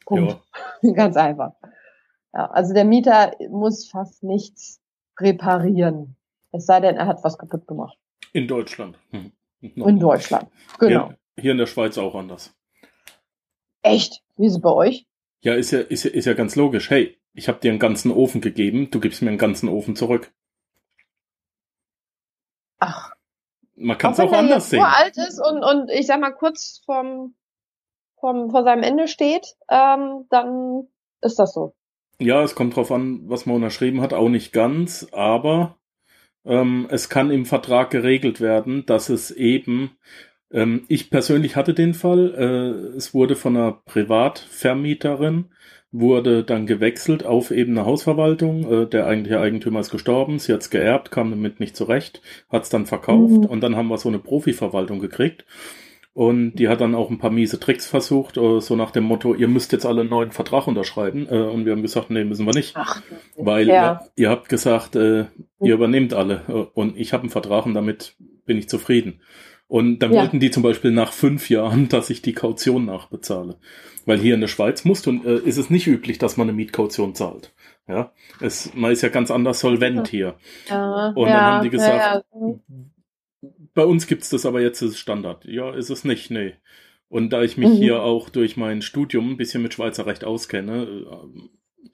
Punkt. 0.04 0.38
Ja. 0.82 0.92
Ganz 0.92 1.16
einfach. 1.16 1.52
Ja, 2.34 2.50
also 2.50 2.74
der 2.74 2.84
Mieter 2.84 3.32
muss 3.50 3.88
fast 3.88 4.22
nichts 4.22 4.80
reparieren. 5.18 6.16
Es 6.52 6.66
sei 6.66 6.80
denn, 6.80 6.96
er 6.96 7.06
hat 7.06 7.24
was 7.24 7.38
kaputt 7.38 7.66
gemacht. 7.66 7.96
In 8.32 8.46
Deutschland. 8.46 8.98
Hm. 9.10 9.32
In 9.60 9.98
Deutschland, 9.98 10.48
genau. 10.78 11.08
Hier, 11.08 11.18
hier, 11.40 11.52
in 11.52 11.58
der 11.58 11.66
Schweiz 11.66 11.98
auch 11.98 12.14
anders. 12.14 12.54
Echt? 13.82 14.22
Wie 14.36 14.46
ist 14.46 14.52
es 14.52 14.60
bei 14.60 14.70
euch? 14.70 15.06
Ja, 15.40 15.54
ist 15.54 15.72
ja, 15.72 15.80
ist 15.80 16.04
ja, 16.04 16.12
ist 16.12 16.26
ja 16.26 16.34
ganz 16.34 16.54
logisch. 16.54 16.90
Hey, 16.90 17.18
ich 17.32 17.48
habe 17.48 17.58
dir 17.58 17.70
einen 17.70 17.80
ganzen 17.80 18.12
Ofen 18.12 18.40
gegeben, 18.40 18.90
du 18.90 19.00
gibst 19.00 19.20
mir 19.20 19.30
einen 19.30 19.38
ganzen 19.38 19.68
Ofen 19.68 19.96
zurück. 19.96 20.32
Ach, 22.78 23.16
man 23.74 23.98
kann 23.98 24.12
es 24.12 24.20
auch, 24.20 24.30
auch 24.30 24.38
anders 24.38 24.70
sehen. 24.70 24.82
alt 24.82 25.16
ist 25.16 25.40
und, 25.40 25.64
und 25.64 25.90
ich 25.90 26.06
sag 26.06 26.20
mal 26.20 26.30
kurz 26.30 26.82
vom, 26.84 27.34
vom, 28.20 28.50
vor 28.50 28.64
seinem 28.64 28.82
Ende 28.82 29.08
steht, 29.08 29.46
ähm, 29.70 30.26
dann 30.30 30.88
ist 31.20 31.38
das 31.38 31.52
so. 31.52 31.74
Ja, 32.20 32.42
es 32.42 32.54
kommt 32.54 32.76
drauf 32.76 32.90
an, 32.90 33.20
was 33.28 33.46
man 33.46 33.56
unterschrieben 33.56 34.00
hat, 34.00 34.12
auch 34.12 34.28
nicht 34.28 34.52
ganz, 34.52 35.06
aber 35.12 35.76
ähm, 36.44 36.88
es 36.90 37.08
kann 37.08 37.30
im 37.30 37.46
Vertrag 37.46 37.90
geregelt 37.90 38.40
werden, 38.40 38.86
dass 38.86 39.08
es 39.08 39.30
eben, 39.30 39.92
ähm, 40.50 40.84
ich 40.88 41.10
persönlich 41.10 41.54
hatte 41.56 41.74
den 41.74 41.94
Fall, 41.94 42.34
äh, 42.34 42.96
es 42.96 43.14
wurde 43.14 43.36
von 43.36 43.56
einer 43.56 43.72
Privatvermieterin 43.72 45.50
wurde 45.90 46.44
dann 46.44 46.66
gewechselt 46.66 47.24
auf 47.24 47.50
eben 47.50 47.76
eine 47.76 47.86
Hausverwaltung. 47.86 48.70
Äh, 48.70 48.86
der 48.86 49.06
eigentliche 49.06 49.40
Eigentümer 49.40 49.80
ist 49.80 49.90
gestorben, 49.90 50.38
sie 50.38 50.52
hat 50.52 50.60
es 50.60 50.70
geerbt, 50.70 51.10
kam 51.10 51.30
damit 51.30 51.60
nicht 51.60 51.76
zurecht, 51.76 52.20
hat 52.50 52.64
es 52.64 52.68
dann 52.68 52.86
verkauft 52.86 53.42
mhm. 53.42 53.46
und 53.46 53.60
dann 53.62 53.76
haben 53.76 53.88
wir 53.88 53.98
so 53.98 54.08
eine 54.08 54.18
Profiverwaltung 54.18 55.00
gekriegt. 55.00 55.46
Und 56.18 56.56
die 56.56 56.68
hat 56.68 56.80
dann 56.80 56.96
auch 56.96 57.10
ein 57.10 57.18
paar 57.18 57.30
miese 57.30 57.60
Tricks 57.60 57.86
versucht, 57.86 58.38
äh, 58.38 58.60
so 58.60 58.74
nach 58.74 58.90
dem 58.90 59.04
Motto, 59.04 59.36
ihr 59.36 59.46
müsst 59.46 59.70
jetzt 59.70 59.86
alle 59.86 60.00
einen 60.00 60.10
neuen 60.10 60.32
Vertrag 60.32 60.66
unterschreiben. 60.66 61.28
Äh, 61.30 61.42
und 61.42 61.64
wir 61.64 61.70
haben 61.70 61.82
gesagt, 61.82 62.10
nee, 62.10 62.24
müssen 62.24 62.44
wir 62.44 62.54
nicht. 62.54 62.72
Ach, 62.74 63.00
weil 63.36 63.68
ja. 63.68 64.00
ihr, 64.16 64.24
ihr, 64.24 64.30
habt 64.30 64.48
gesagt, 64.48 64.96
äh, 64.96 65.26
ihr 65.60 65.74
übernehmt 65.74 66.14
alle. 66.14 66.42
Äh, 66.48 66.52
und 66.74 66.96
ich 66.96 67.12
habe 67.12 67.20
einen 67.20 67.30
Vertrag 67.30 67.66
und 67.66 67.74
damit 67.74 68.16
bin 68.46 68.58
ich 68.58 68.68
zufrieden. 68.68 69.20
Und 69.68 70.00
dann 70.00 70.12
ja. 70.12 70.22
wollten 70.22 70.40
die 70.40 70.50
zum 70.50 70.64
Beispiel 70.64 70.90
nach 70.90 71.12
fünf 71.12 71.50
Jahren, 71.50 71.88
dass 71.88 72.10
ich 72.10 72.20
die 72.20 72.32
Kaution 72.32 72.86
nachbezahle. 72.86 73.60
Weil 74.04 74.18
hier 74.18 74.34
in 74.34 74.40
der 74.40 74.48
Schweiz 74.48 74.84
musst 74.84 75.06
du, 75.06 75.22
äh, 75.24 75.38
ist 75.46 75.56
es 75.56 75.70
nicht 75.70 75.86
üblich, 75.86 76.18
dass 76.18 76.36
man 76.36 76.48
eine 76.48 76.56
Mietkaution 76.56 77.14
zahlt. 77.14 77.54
Ja, 77.86 78.10
es, 78.40 78.74
man 78.74 78.90
ist 78.90 79.02
ja 79.02 79.08
ganz 79.08 79.30
anders 79.30 79.60
solvent 79.60 80.08
hier. 80.08 80.34
Ja, 80.68 81.12
und 81.14 81.28
dann 81.28 81.28
ja, 81.28 81.40
haben 81.42 81.62
die 81.62 81.70
gesagt, 81.70 82.24
ja, 82.34 82.54
bei 83.74 83.84
uns 83.84 84.06
gibt's 84.06 84.30
das 84.30 84.46
aber 84.46 84.60
jetzt 84.60 84.82
als 84.82 84.98
Standard. 84.98 85.44
Ja, 85.44 85.74
ist 85.74 85.90
es 85.90 86.04
nicht, 86.04 86.30
nee. 86.30 86.54
Und 87.08 87.30
da 87.30 87.42
ich 87.42 87.56
mich 87.56 87.70
mhm. 87.70 87.76
hier 87.76 88.02
auch 88.02 88.28
durch 88.28 88.56
mein 88.56 88.82
Studium 88.82 89.30
ein 89.32 89.36
bisschen 89.36 89.62
mit 89.62 89.74
Schweizer 89.74 90.06
Recht 90.06 90.24
auskenne, 90.24 90.84
äh, 90.84 91.88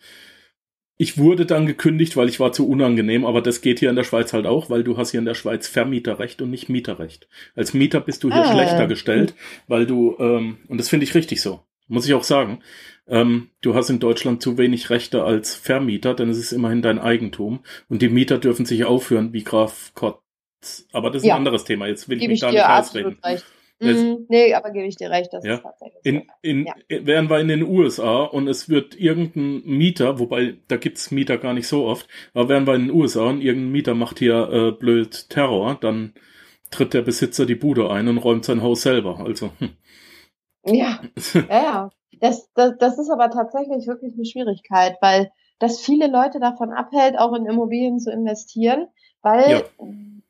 ich 0.96 1.18
wurde 1.18 1.44
dann 1.44 1.66
gekündigt, 1.66 2.16
weil 2.16 2.28
ich 2.28 2.38
war 2.38 2.52
zu 2.52 2.68
unangenehm, 2.68 3.24
aber 3.24 3.42
das 3.42 3.60
geht 3.60 3.80
hier 3.80 3.90
in 3.90 3.96
der 3.96 4.04
Schweiz 4.04 4.32
halt 4.32 4.46
auch, 4.46 4.70
weil 4.70 4.84
du 4.84 4.96
hast 4.96 5.10
hier 5.10 5.18
in 5.18 5.26
der 5.26 5.34
Schweiz 5.34 5.66
Vermieterrecht 5.66 6.40
und 6.40 6.50
nicht 6.50 6.68
Mieterrecht. 6.68 7.28
Als 7.56 7.74
Mieter 7.74 8.00
bist 8.00 8.22
du 8.22 8.32
hier 8.32 8.44
ah, 8.44 8.52
schlechter 8.52 8.86
gestellt, 8.86 9.34
weil 9.66 9.86
du, 9.86 10.16
ähm, 10.20 10.58
und 10.68 10.78
das 10.78 10.88
finde 10.88 11.04
ich 11.04 11.14
richtig 11.14 11.40
so. 11.40 11.60
Muss 11.86 12.06
ich 12.06 12.14
auch 12.14 12.24
sagen. 12.24 12.60
Ähm, 13.06 13.50
du 13.60 13.74
hast 13.74 13.90
in 13.90 13.98
Deutschland 13.98 14.40
zu 14.40 14.56
wenig 14.56 14.88
Rechte 14.88 15.24
als 15.24 15.54
Vermieter, 15.54 16.14
denn 16.14 16.30
es 16.30 16.38
ist 16.38 16.52
immerhin 16.52 16.80
dein 16.80 16.98
Eigentum. 16.98 17.60
Und 17.88 18.00
die 18.00 18.08
Mieter 18.08 18.38
dürfen 18.38 18.64
sich 18.64 18.84
aufführen 18.84 19.32
wie 19.32 19.44
Graf 19.44 19.92
Kotz. 19.94 20.23
Aber 20.92 21.10
das 21.10 21.22
ist 21.22 21.28
ja. 21.28 21.34
ein 21.34 21.38
anderes 21.38 21.64
Thema. 21.64 21.86
Jetzt 21.86 22.08
will 22.08 22.20
ich 22.20 22.28
mich 22.28 22.40
da 22.40 22.50
nicht 22.50 22.64
ausreden. 22.64 23.18
Recht. 23.24 23.44
Mhm. 23.80 24.26
Nee, 24.28 24.54
aber 24.54 24.70
gebe 24.70 24.86
ich 24.86 24.96
dir 24.96 25.10
recht, 25.10 25.32
das 25.32 25.44
ja. 25.44 25.54
ist 25.54 25.62
tatsächlich 25.62 26.00
in, 26.04 26.22
in, 26.42 26.66
ja. 26.66 26.74
Wären 26.88 27.28
wir 27.28 27.40
in 27.40 27.48
den 27.48 27.64
USA 27.64 28.22
und 28.22 28.46
es 28.48 28.68
wird 28.68 28.98
irgendein 28.98 29.62
Mieter, 29.64 30.18
wobei 30.18 30.56
da 30.68 30.76
gibt's 30.76 31.10
Mieter 31.10 31.38
gar 31.38 31.54
nicht 31.54 31.66
so 31.66 31.84
oft, 31.86 32.08
aber 32.34 32.48
wären 32.48 32.66
wir 32.66 32.76
in 32.76 32.86
den 32.86 32.94
USA 32.94 33.28
und 33.28 33.40
irgendein 33.40 33.72
Mieter 33.72 33.94
macht 33.94 34.20
hier 34.20 34.48
äh, 34.50 34.72
blöd 34.72 35.28
Terror, 35.28 35.76
dann 35.80 36.14
tritt 36.70 36.94
der 36.94 37.02
Besitzer 37.02 37.46
die 37.46 37.56
Bude 37.56 37.90
ein 37.90 38.08
und 38.08 38.18
räumt 38.18 38.44
sein 38.44 38.62
Haus 38.62 38.82
selber. 38.82 39.18
Also 39.18 39.50
hm. 39.58 39.70
Ja, 40.66 41.00
ja, 41.34 41.44
ja. 41.50 41.90
Das, 42.20 42.48
das, 42.54 42.74
das 42.78 42.98
ist 42.98 43.10
aber 43.10 43.28
tatsächlich 43.30 43.86
wirklich 43.86 44.14
eine 44.14 44.24
Schwierigkeit, 44.24 44.96
weil 45.00 45.30
das 45.58 45.80
viele 45.80 46.06
Leute 46.06 46.40
davon 46.40 46.72
abhält, 46.72 47.18
auch 47.18 47.34
in 47.34 47.46
Immobilien 47.46 47.98
zu 47.98 48.10
investieren, 48.10 48.86
weil 49.20 49.50
ja. 49.50 49.62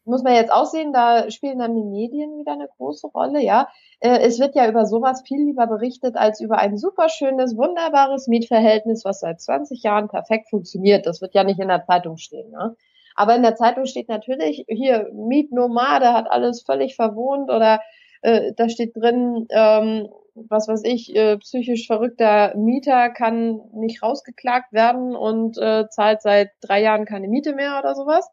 Muss 0.04 0.22
man 0.22 0.34
jetzt 0.34 0.52
auch 0.52 0.66
sehen, 0.66 0.92
da 0.92 1.30
spielen 1.30 1.58
dann 1.58 1.74
die 1.74 1.84
Medien 1.84 2.38
wieder 2.38 2.52
eine 2.52 2.68
große 2.76 3.08
Rolle, 3.08 3.40
ja. 3.42 3.68
Äh, 4.00 4.18
es 4.20 4.38
wird 4.38 4.54
ja 4.54 4.68
über 4.68 4.86
sowas 4.86 5.22
viel 5.26 5.42
lieber 5.44 5.66
berichtet 5.66 6.16
als 6.16 6.40
über 6.40 6.58
ein 6.58 6.76
super 6.76 7.08
schönes, 7.08 7.56
wunderbares 7.56 8.28
Mietverhältnis, 8.28 9.04
was 9.04 9.20
seit 9.20 9.40
20 9.40 9.82
Jahren 9.82 10.08
perfekt 10.08 10.50
funktioniert. 10.50 11.06
Das 11.06 11.20
wird 11.20 11.34
ja 11.34 11.44
nicht 11.44 11.60
in 11.60 11.68
der 11.68 11.84
Zeitung 11.84 12.16
stehen, 12.16 12.50
ne? 12.50 12.76
Aber 13.16 13.36
in 13.36 13.42
der 13.42 13.54
Zeitung 13.54 13.86
steht 13.86 14.08
natürlich 14.08 14.64
hier 14.68 15.08
Mietnomade 15.12 16.12
hat 16.12 16.30
alles 16.30 16.62
völlig 16.62 16.96
verwohnt 16.96 17.48
oder 17.50 17.80
äh, 18.22 18.52
da 18.56 18.68
steht 18.68 18.96
drin, 18.96 19.46
ähm, 19.50 20.08
was 20.34 20.66
weiß 20.66 20.82
ich, 20.84 21.14
äh, 21.14 21.36
psychisch 21.38 21.86
verrückter 21.86 22.54
Mieter 22.56 23.10
kann 23.10 23.60
nicht 23.72 24.02
rausgeklagt 24.02 24.72
werden 24.72 25.14
und 25.14 25.58
äh, 25.58 25.88
zahlt 25.90 26.22
seit 26.22 26.50
drei 26.60 26.82
Jahren 26.82 27.04
keine 27.04 27.28
Miete 27.28 27.54
mehr 27.54 27.78
oder 27.78 27.94
sowas. 27.94 28.28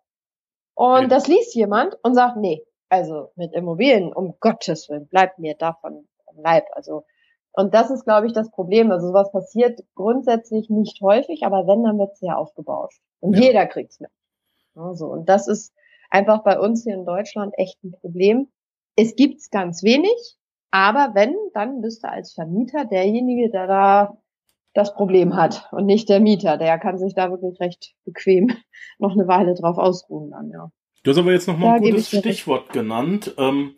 Und 0.76 1.04
ja. 1.04 1.08
das 1.10 1.28
liest 1.28 1.56
jemand 1.56 1.98
und 2.04 2.16
sagt, 2.16 2.38
nee, 2.38 2.64
also 2.90 3.32
mit 3.36 3.54
Immobilien, 3.54 4.14
um 4.14 4.36
Gottes 4.40 4.90
Willen, 4.90 5.08
bleibt 5.08 5.40
mir 5.40 5.56
davon 5.56 6.08
am 6.28 6.36
Leib. 6.44 6.66
Also 6.74 7.04
Und 7.54 7.74
das 7.74 7.90
ist, 7.92 8.06
glaube 8.06 8.28
ich, 8.28 8.34
das 8.34 8.50
Problem. 8.52 8.92
Also 8.92 9.08
sowas 9.08 9.32
passiert 9.32 9.82
grundsätzlich 9.96 10.70
nicht 10.70 11.02
häufig, 11.02 11.44
aber 11.46 11.68
wenn, 11.68 11.84
dann 11.84 12.00
wird 12.00 12.14
es 12.14 12.22
ja 12.22 12.36
aufgebauscht. 12.36 13.02
Und 13.20 13.36
Ja. 13.36 13.42
jeder 13.42 13.66
kriegt's 13.68 14.00
mit. 14.00 14.10
Also, 14.76 15.08
und 15.08 15.28
das 15.30 15.48
ist 15.48 15.74
einfach 16.10 16.44
bei 16.44 16.60
uns 16.60 16.84
hier 16.84 16.96
in 16.96 17.06
Deutschland 17.06 17.54
echt 17.58 17.84
ein 17.84 17.92
Problem. 17.92 18.50
Es 18.96 19.16
gibt's 19.16 19.50
ganz 19.50 19.84
wenig, 19.84 20.38
aber 20.72 21.12
wenn, 21.14 21.36
dann 21.54 21.82
bist 21.82 22.04
du 22.04 22.10
als 22.10 22.34
Vermieter 22.34 22.86
derjenige, 22.86 23.50
der 23.50 23.68
da 23.68 24.18
das 24.74 24.94
Problem 24.94 25.36
hat 25.36 25.68
und 25.72 25.86
nicht 25.86 26.10
der 26.10 26.20
Mieter. 26.20 26.58
Der 26.58 26.80
kann 26.80 26.98
sich 26.98 27.14
da 27.14 27.30
wirklich 27.30 27.60
recht 27.60 27.94
bequem 28.06 28.52
noch 29.00 29.14
eine 29.14 29.28
Weile 29.28 29.54
drauf 29.56 29.78
ausruhen 29.78 30.32
dann, 30.32 30.50
ja. 30.50 30.72
Du 31.04 31.12
hast 31.12 31.18
aber 31.18 31.32
jetzt 31.32 31.48
noch 31.48 31.58
mal 31.58 31.68
Ja, 31.68 31.74
ein 31.76 31.82
gutes 31.82 32.06
ich 32.06 32.10
dir 32.12 32.18
recht. 32.18 32.38
Stichwort 32.38 32.72
genannt. 32.74 33.34
Ähm, 33.38 33.76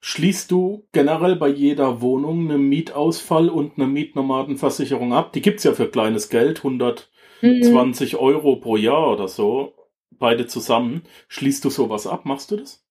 schließt 0.00 0.50
du 0.50 0.86
generell 0.92 1.36
bei 1.36 1.48
jeder 1.48 2.00
Wohnung 2.00 2.48
eine 2.48 2.58
Mietausfall 2.58 3.50
und 3.50 3.76
eine 3.76 3.86
Mietnomadenversicherung 3.86 5.12
ab? 5.12 5.32
Die 5.32 5.42
gibt's 5.42 5.64
ja 5.64 5.72
für 5.72 5.88
kleines 5.90 6.30
Geld, 6.30 6.64
120 6.64 8.16
Euro 8.16 8.56
pro 8.56 8.76
Jahr 8.76 9.12
oder 9.12 9.28
so, 9.28 9.74
beide 10.10 10.46
zusammen. 10.46 11.02
Schließt 11.28 11.64
du 11.64 11.70
sowas 11.70 12.06
ab? 12.06 12.24
Machst 12.24 12.50
du 12.50 12.56
das? 12.56 12.84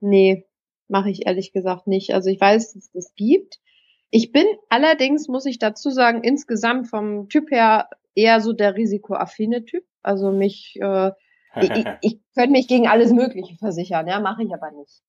Nee, 0.00 0.46
mache 0.86 1.10
ich 1.10 1.26
ehrlich 1.26 1.52
gesagt 1.52 1.86
nicht. 1.86 2.14
Also 2.14 2.30
ich 2.30 2.40
weiß, 2.40 2.72
dass 2.74 2.84
es 2.84 2.92
das 2.92 3.14
gibt. 3.14 3.58
Ich 4.10 4.32
bin 4.32 4.46
allerdings, 4.68 5.28
muss 5.28 5.46
ich 5.46 5.58
dazu 5.58 5.90
sagen, 5.90 6.22
insgesamt 6.22 6.88
vom 6.88 7.28
Typ 7.28 7.50
her 7.50 7.88
eher 8.14 8.40
so 8.40 8.52
der 8.52 8.74
risikoaffine 8.74 9.64
Typ. 9.64 9.84
Also 10.02 10.32
mich, 10.32 10.76
äh, 10.80 11.12
ich, 11.60 11.70
ich, 11.70 11.86
ich 12.00 12.20
könnte 12.34 12.52
mich 12.52 12.68
gegen 12.68 12.88
alles 12.88 13.12
Mögliche 13.12 13.56
versichern, 13.56 14.06
ja, 14.06 14.20
mache 14.20 14.42
ich 14.42 14.52
aber 14.52 14.70
nicht. 14.72 15.02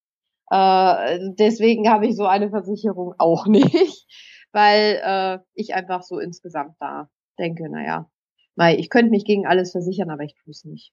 Äh, 0.52 1.34
deswegen 1.36 1.90
habe 1.90 2.08
ich 2.08 2.16
so 2.16 2.26
eine 2.26 2.50
Versicherung 2.50 3.14
auch 3.18 3.48
nicht, 3.48 4.08
weil 4.52 5.00
äh, 5.04 5.40
ich 5.54 5.76
einfach 5.76 6.04
so 6.04 6.20
insgesamt 6.20 6.76
da 6.80 7.10
denke, 7.38 7.70
naja, 7.70 8.10
weil 8.56 8.80
ich 8.80 8.90
könnte 8.90 9.12
mich 9.12 9.26
gegen 9.26 9.48
alles 9.48 9.72
versichern, 9.72 10.10
aber 10.10 10.24
ich 10.24 10.36
tue 10.36 10.52
es 10.52 10.66
nicht. 10.66 10.92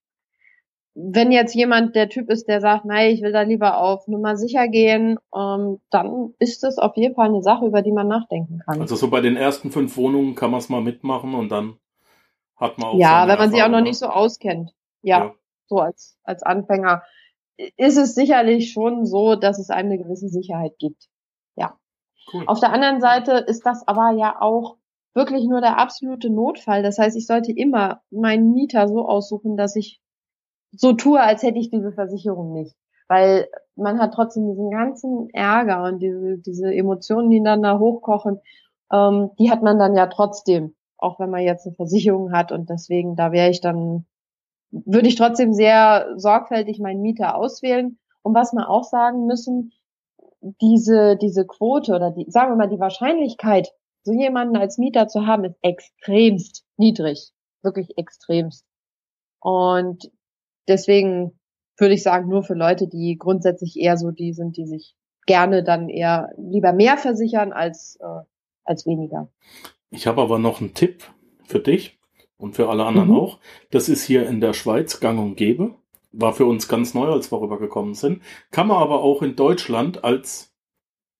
Wenn 0.98 1.30
jetzt 1.30 1.54
jemand 1.54 1.94
der 1.94 2.08
Typ 2.08 2.30
ist, 2.30 2.48
der 2.48 2.60
sagt, 2.62 2.86
nein, 2.86 3.12
ich 3.12 3.20
will 3.22 3.32
da 3.32 3.42
lieber 3.42 3.78
auf 3.78 4.08
Nummer 4.08 4.36
sicher 4.36 4.66
gehen, 4.66 5.18
ähm, 5.34 5.80
dann 5.90 6.34
ist 6.38 6.62
das 6.62 6.78
auf 6.78 6.96
jeden 6.96 7.14
Fall 7.14 7.28
eine 7.28 7.42
Sache, 7.42 7.66
über 7.66 7.82
die 7.82 7.92
man 7.92 8.08
nachdenken 8.08 8.60
kann. 8.64 8.80
Also 8.80 8.96
so 8.96 9.10
bei 9.10 9.20
den 9.20 9.36
ersten 9.36 9.70
fünf 9.70 9.96
Wohnungen 9.96 10.34
kann 10.34 10.50
man 10.50 10.58
es 10.58 10.68
mal 10.68 10.80
mitmachen 10.80 11.34
und 11.34 11.50
dann 11.50 11.78
hat 12.56 12.78
man 12.78 12.88
auch 12.88 12.98
ja, 12.98 13.28
wenn 13.28 13.38
man 13.38 13.50
sich 13.50 13.60
auch 13.60 13.66
noch 13.66 13.74
Erfahrung, 13.74 13.84
nicht 13.84 13.98
so 13.98 14.06
auskennt. 14.06 14.72
Ja, 15.02 15.18
Ja. 15.18 15.34
so 15.66 15.78
als, 15.78 16.18
als 16.24 16.42
Anfänger 16.42 17.02
ist 17.76 17.98
es 17.98 18.14
sicherlich 18.14 18.72
schon 18.72 19.04
so, 19.04 19.34
dass 19.36 19.58
es 19.58 19.70
einem 19.70 19.92
eine 19.92 20.02
gewisse 20.02 20.28
Sicherheit 20.28 20.78
gibt. 20.78 21.08
Cool. 22.32 22.44
Auf 22.46 22.60
der 22.60 22.72
anderen 22.72 23.00
Seite 23.00 23.32
ist 23.32 23.64
das 23.66 23.86
aber 23.86 24.12
ja 24.12 24.40
auch 24.40 24.76
wirklich 25.14 25.44
nur 25.44 25.60
der 25.60 25.78
absolute 25.78 26.28
Notfall. 26.28 26.82
Das 26.82 26.98
heißt, 26.98 27.16
ich 27.16 27.26
sollte 27.26 27.52
immer 27.52 28.02
meinen 28.10 28.52
Mieter 28.52 28.88
so 28.88 29.06
aussuchen, 29.08 29.56
dass 29.56 29.76
ich 29.76 30.00
so 30.72 30.92
tue, 30.92 31.20
als 31.20 31.42
hätte 31.42 31.58
ich 31.58 31.70
diese 31.70 31.92
Versicherung 31.92 32.52
nicht. 32.52 32.76
Weil 33.08 33.48
man 33.76 34.00
hat 34.00 34.14
trotzdem 34.14 34.48
diesen 34.48 34.70
ganzen 34.70 35.30
Ärger 35.30 35.84
und 35.84 36.00
diese, 36.00 36.38
diese 36.38 36.74
Emotionen, 36.74 37.30
die 37.30 37.42
dann 37.42 37.62
da 37.62 37.78
hochkochen, 37.78 38.40
ähm, 38.92 39.30
die 39.38 39.50
hat 39.50 39.62
man 39.62 39.78
dann 39.78 39.96
ja 39.96 40.06
trotzdem, 40.06 40.74
auch 40.98 41.20
wenn 41.20 41.30
man 41.30 41.42
jetzt 41.42 41.66
eine 41.66 41.76
Versicherung 41.76 42.32
hat. 42.32 42.52
Und 42.52 42.68
deswegen, 42.68 43.16
da 43.16 43.32
wäre 43.32 43.50
ich 43.50 43.60
dann, 43.60 44.06
würde 44.70 45.08
ich 45.08 45.14
trotzdem 45.14 45.52
sehr 45.52 46.14
sorgfältig 46.16 46.80
meinen 46.80 47.02
Mieter 47.02 47.36
auswählen. 47.36 47.98
Und 48.22 48.34
was 48.34 48.52
wir 48.52 48.68
auch 48.68 48.84
sagen 48.84 49.26
müssen, 49.26 49.72
diese, 50.60 51.16
diese 51.16 51.46
Quote 51.46 51.94
oder 51.94 52.10
die, 52.10 52.26
sagen 52.28 52.52
wir 52.52 52.56
mal, 52.56 52.68
die 52.68 52.80
Wahrscheinlichkeit, 52.80 53.72
so 54.02 54.12
jemanden 54.12 54.56
als 54.56 54.78
Mieter 54.78 55.08
zu 55.08 55.26
haben, 55.26 55.44
ist 55.44 55.58
extremst 55.62 56.64
niedrig. 56.76 57.32
Wirklich 57.62 57.98
extremst. 57.98 58.64
Und 59.40 60.10
deswegen 60.68 61.38
würde 61.78 61.94
ich 61.94 62.02
sagen, 62.02 62.28
nur 62.28 62.42
für 62.42 62.54
Leute, 62.54 62.88
die 62.88 63.16
grundsätzlich 63.18 63.78
eher 63.78 63.96
so 63.96 64.10
die 64.10 64.32
sind, 64.32 64.56
die 64.56 64.66
sich 64.66 64.94
gerne 65.26 65.62
dann 65.62 65.88
eher 65.88 66.30
lieber 66.38 66.72
mehr 66.72 66.96
versichern 66.96 67.52
als, 67.52 67.98
äh, 68.00 68.24
als 68.64 68.86
weniger. 68.86 69.30
Ich 69.90 70.06
habe 70.06 70.22
aber 70.22 70.38
noch 70.38 70.60
einen 70.60 70.74
Tipp 70.74 71.04
für 71.44 71.60
dich 71.60 71.98
und 72.38 72.54
für 72.54 72.68
alle 72.68 72.84
anderen 72.84 73.08
Mhm. 73.08 73.16
auch. 73.16 73.40
Das 73.70 73.88
ist 73.88 74.04
hier 74.04 74.28
in 74.28 74.40
der 74.40 74.52
Schweiz 74.52 75.00
gang 75.00 75.18
und 75.18 75.36
gäbe. 75.36 75.74
War 76.12 76.32
für 76.32 76.46
uns 76.46 76.68
ganz 76.68 76.94
neu, 76.94 77.08
als 77.08 77.30
wir 77.30 77.40
rübergekommen 77.40 77.94
sind. 77.94 78.22
Kann 78.50 78.68
man 78.68 78.78
aber 78.78 79.02
auch 79.02 79.22
in 79.22 79.36
Deutschland 79.36 80.04
als 80.04 80.54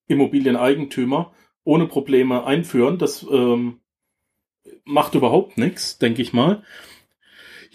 Immobilieneigentümer 0.09 1.33
ohne 1.65 1.87
Probleme 1.87 2.45
einführen. 2.45 2.99
Das 2.99 3.27
ähm, 3.31 3.81
macht 4.85 5.15
überhaupt 5.15 5.59
nichts, 5.59 5.99
denke 5.99 6.23
ich 6.23 6.33
mal. 6.33 6.63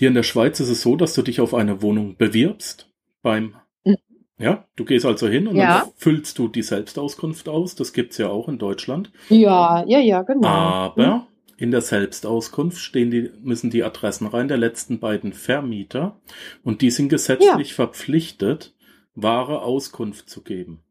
Hier 0.02 0.08
in 0.08 0.16
der 0.16 0.24
Schweiz 0.24 0.60
ist 0.60 0.70
es 0.70 0.82
so, 0.82 0.96
dass 0.96 1.14
du 1.14 1.22
dich 1.22 1.42
auf 1.42 1.54
eine 1.54 1.84
Wohnung 1.84 2.18
bewirbst 2.18 2.90
beim 3.22 3.54
Mhm. 3.86 3.98
ja, 4.40 4.66
du 4.76 4.84
gehst 4.84 5.06
also 5.06 5.28
hin 5.28 5.46
und 5.48 5.58
Ja. 5.58 5.82
dann 5.82 5.92
füllst 5.96 6.40
du 6.40 6.48
die 6.48 6.64
Selbstauskunft 6.64 7.48
aus. 7.48 7.76
Das 7.76 7.94
gibt's 7.94 8.18
ja 8.18 8.28
auch 8.28 8.50
in 8.50 8.58
Deutschland. 8.58 9.12
Ja, 9.30 9.84
ja, 9.86 10.00
ja, 10.00 10.24
genau. 10.24 10.48
Aber 10.48 11.28
in 11.58 11.70
der 11.70 11.82
Selbstauskunft 11.82 12.80
stehen 12.80 13.12
die, 13.12 13.30
müssen 13.44 13.70
die 13.70 13.84
Adressen 13.84 14.26
rein 14.26 14.48
der 14.48 14.58
letzten 14.58 15.00
beiden 15.00 15.34
Vermieter 15.34 16.20
und 16.64 16.82
die 16.82 16.90
sind 16.90 17.10
gesetzlich 17.10 17.76
verpflichtet, 17.76 18.74
wahre 19.14 19.62
Auskunft 19.62 20.32
zu 20.32 20.42
geben. 20.42 20.84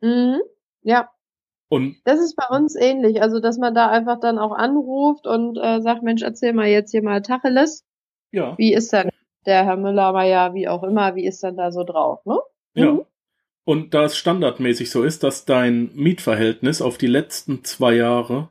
Mhm. 0.00 0.38
Ja, 0.82 1.10
Und 1.68 1.96
das 2.04 2.20
ist 2.20 2.36
bei 2.36 2.46
uns 2.56 2.76
ähnlich. 2.76 3.20
Also, 3.20 3.40
dass 3.40 3.58
man 3.58 3.74
da 3.74 3.88
einfach 3.88 4.20
dann 4.20 4.38
auch 4.38 4.52
anruft 4.52 5.26
und 5.26 5.58
äh, 5.58 5.80
sagt, 5.82 6.04
Mensch, 6.04 6.22
erzähl 6.22 6.52
mal 6.52 6.68
jetzt 6.68 6.92
hier 6.92 7.02
mal 7.02 7.20
Tacheles. 7.20 7.84
Ja, 8.32 8.56
Wie 8.58 8.74
ist 8.74 8.92
denn 8.92 9.10
der 9.46 9.64
Herr 9.64 9.76
Müller-Meyer, 9.76 10.54
wie 10.54 10.68
auch 10.68 10.82
immer, 10.82 11.14
wie 11.14 11.26
ist 11.26 11.42
denn 11.42 11.56
da 11.56 11.70
so 11.72 11.84
drauf, 11.84 12.24
ne? 12.26 12.38
ja. 12.74 12.92
Mhm. 12.92 13.04
Und 13.64 13.92
da 13.92 14.04
es 14.04 14.16
standardmäßig 14.16 14.90
so 14.90 15.02
ist, 15.02 15.22
dass 15.22 15.44
dein 15.44 15.90
Mietverhältnis 15.94 16.80
auf 16.80 16.96
die 16.96 17.06
letzten 17.06 17.64
zwei 17.64 17.94
Jahre 17.96 18.48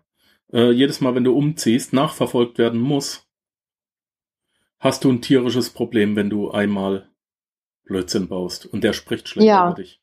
äh, 0.54 0.70
jedes 0.70 1.02
Mal, 1.02 1.16
wenn 1.16 1.24
du 1.24 1.36
umziehst, 1.36 1.92
nachverfolgt 1.92 2.60
werden 2.60 2.80
muss, 2.80 3.28
hast 4.80 5.04
du 5.04 5.12
ein 5.12 5.22
tierisches 5.24 5.72
Problem, 5.72 6.16
wenn 6.16 6.30
du 6.30 6.52
einmal 6.52 7.10
Blödsinn 7.86 8.28
baust 8.28 8.68
und 8.68 8.84
der 8.84 8.94
spricht 8.94 9.28
schlecht 9.28 9.48
Ja. 9.48 9.66
über 9.68 9.76
dich. 9.76 10.02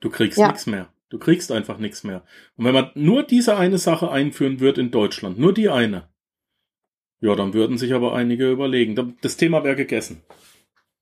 Du 0.00 0.10
kriegst 0.10 0.36
Ja. 0.38 0.48
nichts 0.48 0.66
mehr. 0.66 0.88
Du 1.10 1.18
kriegst 1.20 1.52
einfach 1.52 1.78
nichts 1.78 2.02
mehr. 2.02 2.24
Und 2.56 2.64
wenn 2.64 2.74
man 2.74 2.90
nur 2.94 3.22
diese 3.22 3.56
eine 3.56 3.78
Sache 3.78 4.10
einführen 4.10 4.58
wird 4.58 4.78
in 4.78 4.90
Deutschland, 4.90 5.38
nur 5.38 5.54
die 5.54 5.68
eine, 5.68 6.08
ja, 7.20 7.34
dann 7.34 7.54
würden 7.54 7.78
sich 7.78 7.92
aber 7.94 8.14
einige 8.14 8.50
überlegen. 8.50 8.94
Da- 8.94 9.08
Das 9.22 9.36
Thema 9.36 9.64
wäre 9.64 9.76
gegessen. 9.76 10.22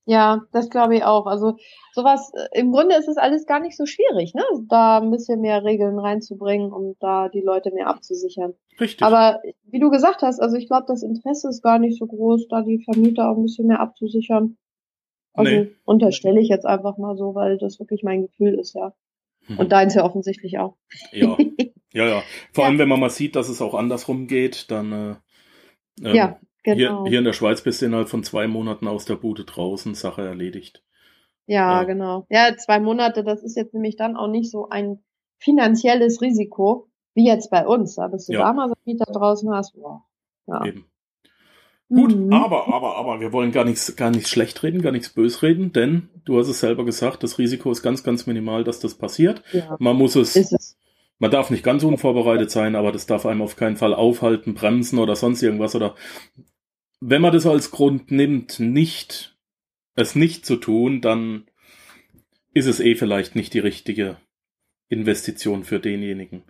Ja, 0.07 0.43
das 0.51 0.69
glaube 0.69 0.95
ich 0.95 1.03
auch. 1.03 1.25
Also 1.25 1.57
sowas, 1.93 2.31
äh, 2.35 2.59
im 2.59 2.71
Grunde 2.71 2.95
ist 2.95 3.07
es 3.07 3.17
alles 3.17 3.47
gar 3.47 3.59
nicht 3.59 3.75
so 3.75 3.87
schwierig, 3.87 4.35
ne? 4.35 4.43
Da 4.69 4.99
ein 4.99 5.09
bisschen 5.09 5.41
mehr 5.41 5.63
Regeln 5.63 5.97
reinzubringen, 5.97 6.71
um 6.71 6.95
da 6.99 7.27
die 7.27 7.41
Leute 7.41 7.71
mehr 7.71 7.87
abzusichern. 7.87 8.53
Richtig. 8.79 9.01
Aber 9.01 9.41
wie 9.71 9.79
du 9.79 9.89
gesagt 9.89 10.21
hast, 10.21 10.39
also 10.39 10.57
ich 10.57 10.67
glaube, 10.67 10.85
das 10.87 11.01
Interesse 11.01 11.49
ist 11.49 11.63
gar 11.63 11.79
nicht 11.79 11.97
so 11.97 12.05
groß, 12.05 12.47
da 12.49 12.61
die 12.61 12.83
Vermieter 12.83 13.31
auch 13.31 13.35
ein 13.37 13.43
bisschen 13.43 13.65
mehr 13.65 13.79
abzusichern. 13.79 14.57
Also 15.33 15.51
Nee. 15.51 15.71
unterstelle 15.85 16.39
ich 16.39 16.49
jetzt 16.49 16.67
einfach 16.67 16.97
mal 16.97 17.17
so, 17.17 17.33
weil 17.33 17.57
das 17.57 17.79
wirklich 17.79 18.03
mein 18.03 18.21
Gefühl 18.21 18.59
ist, 18.59 18.75
ja. 18.75 18.93
Mhm. 19.47 19.57
Und 19.57 19.71
deins 19.71 19.95
ja 19.95 20.05
offensichtlich 20.05 20.59
auch. 20.59 20.77
ja. 21.13 21.35
ja, 21.93 22.07
ja. 22.07 22.21
Vor 22.53 22.63
Ja. 22.63 22.69
allem, 22.69 22.77
wenn 22.77 22.89
man 22.89 22.99
mal 22.99 23.09
sieht, 23.09 23.35
dass 23.35 23.49
es 23.49 23.59
auch 23.61 23.73
andersrum 23.73 24.27
geht, 24.27 24.69
dann 24.69 24.91
äh, 24.91 25.15
ähm, 26.01 26.15
Ja, 26.15 26.39
Hier, 26.63 26.75
genau. 26.75 27.05
hier 27.07 27.19
in 27.19 27.25
der 27.25 27.33
Schweiz 27.33 27.61
bist 27.61 27.81
du 27.81 27.85
innerhalb 27.85 28.09
von 28.09 28.23
zwei 28.23 28.47
Monaten 28.47 28.87
aus 28.87 29.05
der 29.05 29.15
Bude 29.15 29.43
draußen, 29.45 29.93
Sache 29.95 30.23
erledigt. 30.23 30.83
Ja, 31.47 31.81
Ja. 31.81 31.83
genau. 31.83 32.25
Ja, 32.29 32.55
zwei 32.57 32.79
Monate, 32.79 33.23
das 33.23 33.43
ist 33.43 33.55
jetzt 33.55 33.73
nämlich 33.73 33.95
dann 33.97 34.15
auch 34.17 34.27
nicht 34.27 34.49
so 34.51 34.69
ein 34.69 35.03
finanzielles 35.39 36.21
Risiko, 36.21 36.89
wie 37.13 37.25
jetzt 37.27 37.51
bei 37.51 37.65
uns. 37.67 37.95
Da 37.95 38.07
bist 38.07 38.29
du 38.29 38.33
Ja. 38.33 38.39
da 38.39 38.53
mal 38.53 38.67
so 38.67 38.73
einen 38.73 38.95
Mieter 38.97 39.11
draußen 39.11 39.51
hast. 39.53 39.73
Boah. 39.75 40.03
Ja. 40.47 40.65
Eben. 40.65 40.85
Gut, 41.87 42.15
Mhm. 42.15 42.33
aber, 42.33 42.67
aber, 42.73 42.97
aber, 42.97 43.19
wir 43.19 43.31
wollen 43.31 43.51
gar 43.51 43.63
nichts, 43.63 43.95
gar 43.95 44.09
nichts 44.09 44.31
schlecht 44.31 44.63
reden, 44.63 44.81
gar 44.81 44.91
nichts 44.91 45.09
bös 45.09 45.43
reden, 45.43 45.71
denn 45.71 46.09
du 46.25 46.39
hast 46.39 46.47
es 46.47 46.59
selber 46.59 46.83
gesagt, 46.83 47.21
das 47.21 47.37
Risiko 47.37 47.69
ist 47.71 47.83
ganz, 47.83 48.03
ganz 48.03 48.25
minimal, 48.25 48.63
dass 48.63 48.79
das 48.79 48.95
passiert. 48.95 49.43
ja, 49.53 49.75
Man 49.79 49.95
muss 49.95 50.15
es, 50.15 50.35
ist 50.35 50.51
es. 50.51 50.77
Man 51.19 51.31
darf 51.31 51.49
nicht 51.49 51.63
ganz 51.63 51.83
unvorbereitet 51.83 52.51
sein, 52.51 52.75
aber 52.75 52.91
das 52.91 53.05
darf 53.05 53.25
einem 53.25 53.41
auf 53.41 53.55
keinen 53.55 53.77
Fall 53.77 53.93
aufhalten, 53.93 54.53
bremsen 54.53 54.99
oder 54.99 55.15
sonst 55.15 55.41
irgendwas 55.41 55.75
oder 55.75 55.95
wenn 57.01 57.21
man 57.21 57.33
das 57.33 57.45
als 57.45 57.71
Grund 57.71 58.11
nimmt, 58.11 58.59
nicht, 58.59 59.37
es 59.95 60.15
nicht 60.15 60.45
zu 60.45 60.55
tun, 60.55 61.01
dann 61.01 61.45
ist 62.53 62.67
es 62.67 62.79
eh 62.79 62.95
vielleicht 62.95 63.35
nicht 63.35 63.53
die 63.53 63.59
richtige 63.59 64.17
Investition 64.89 65.63
für 65.63 65.79
denjenigen. 65.79 66.43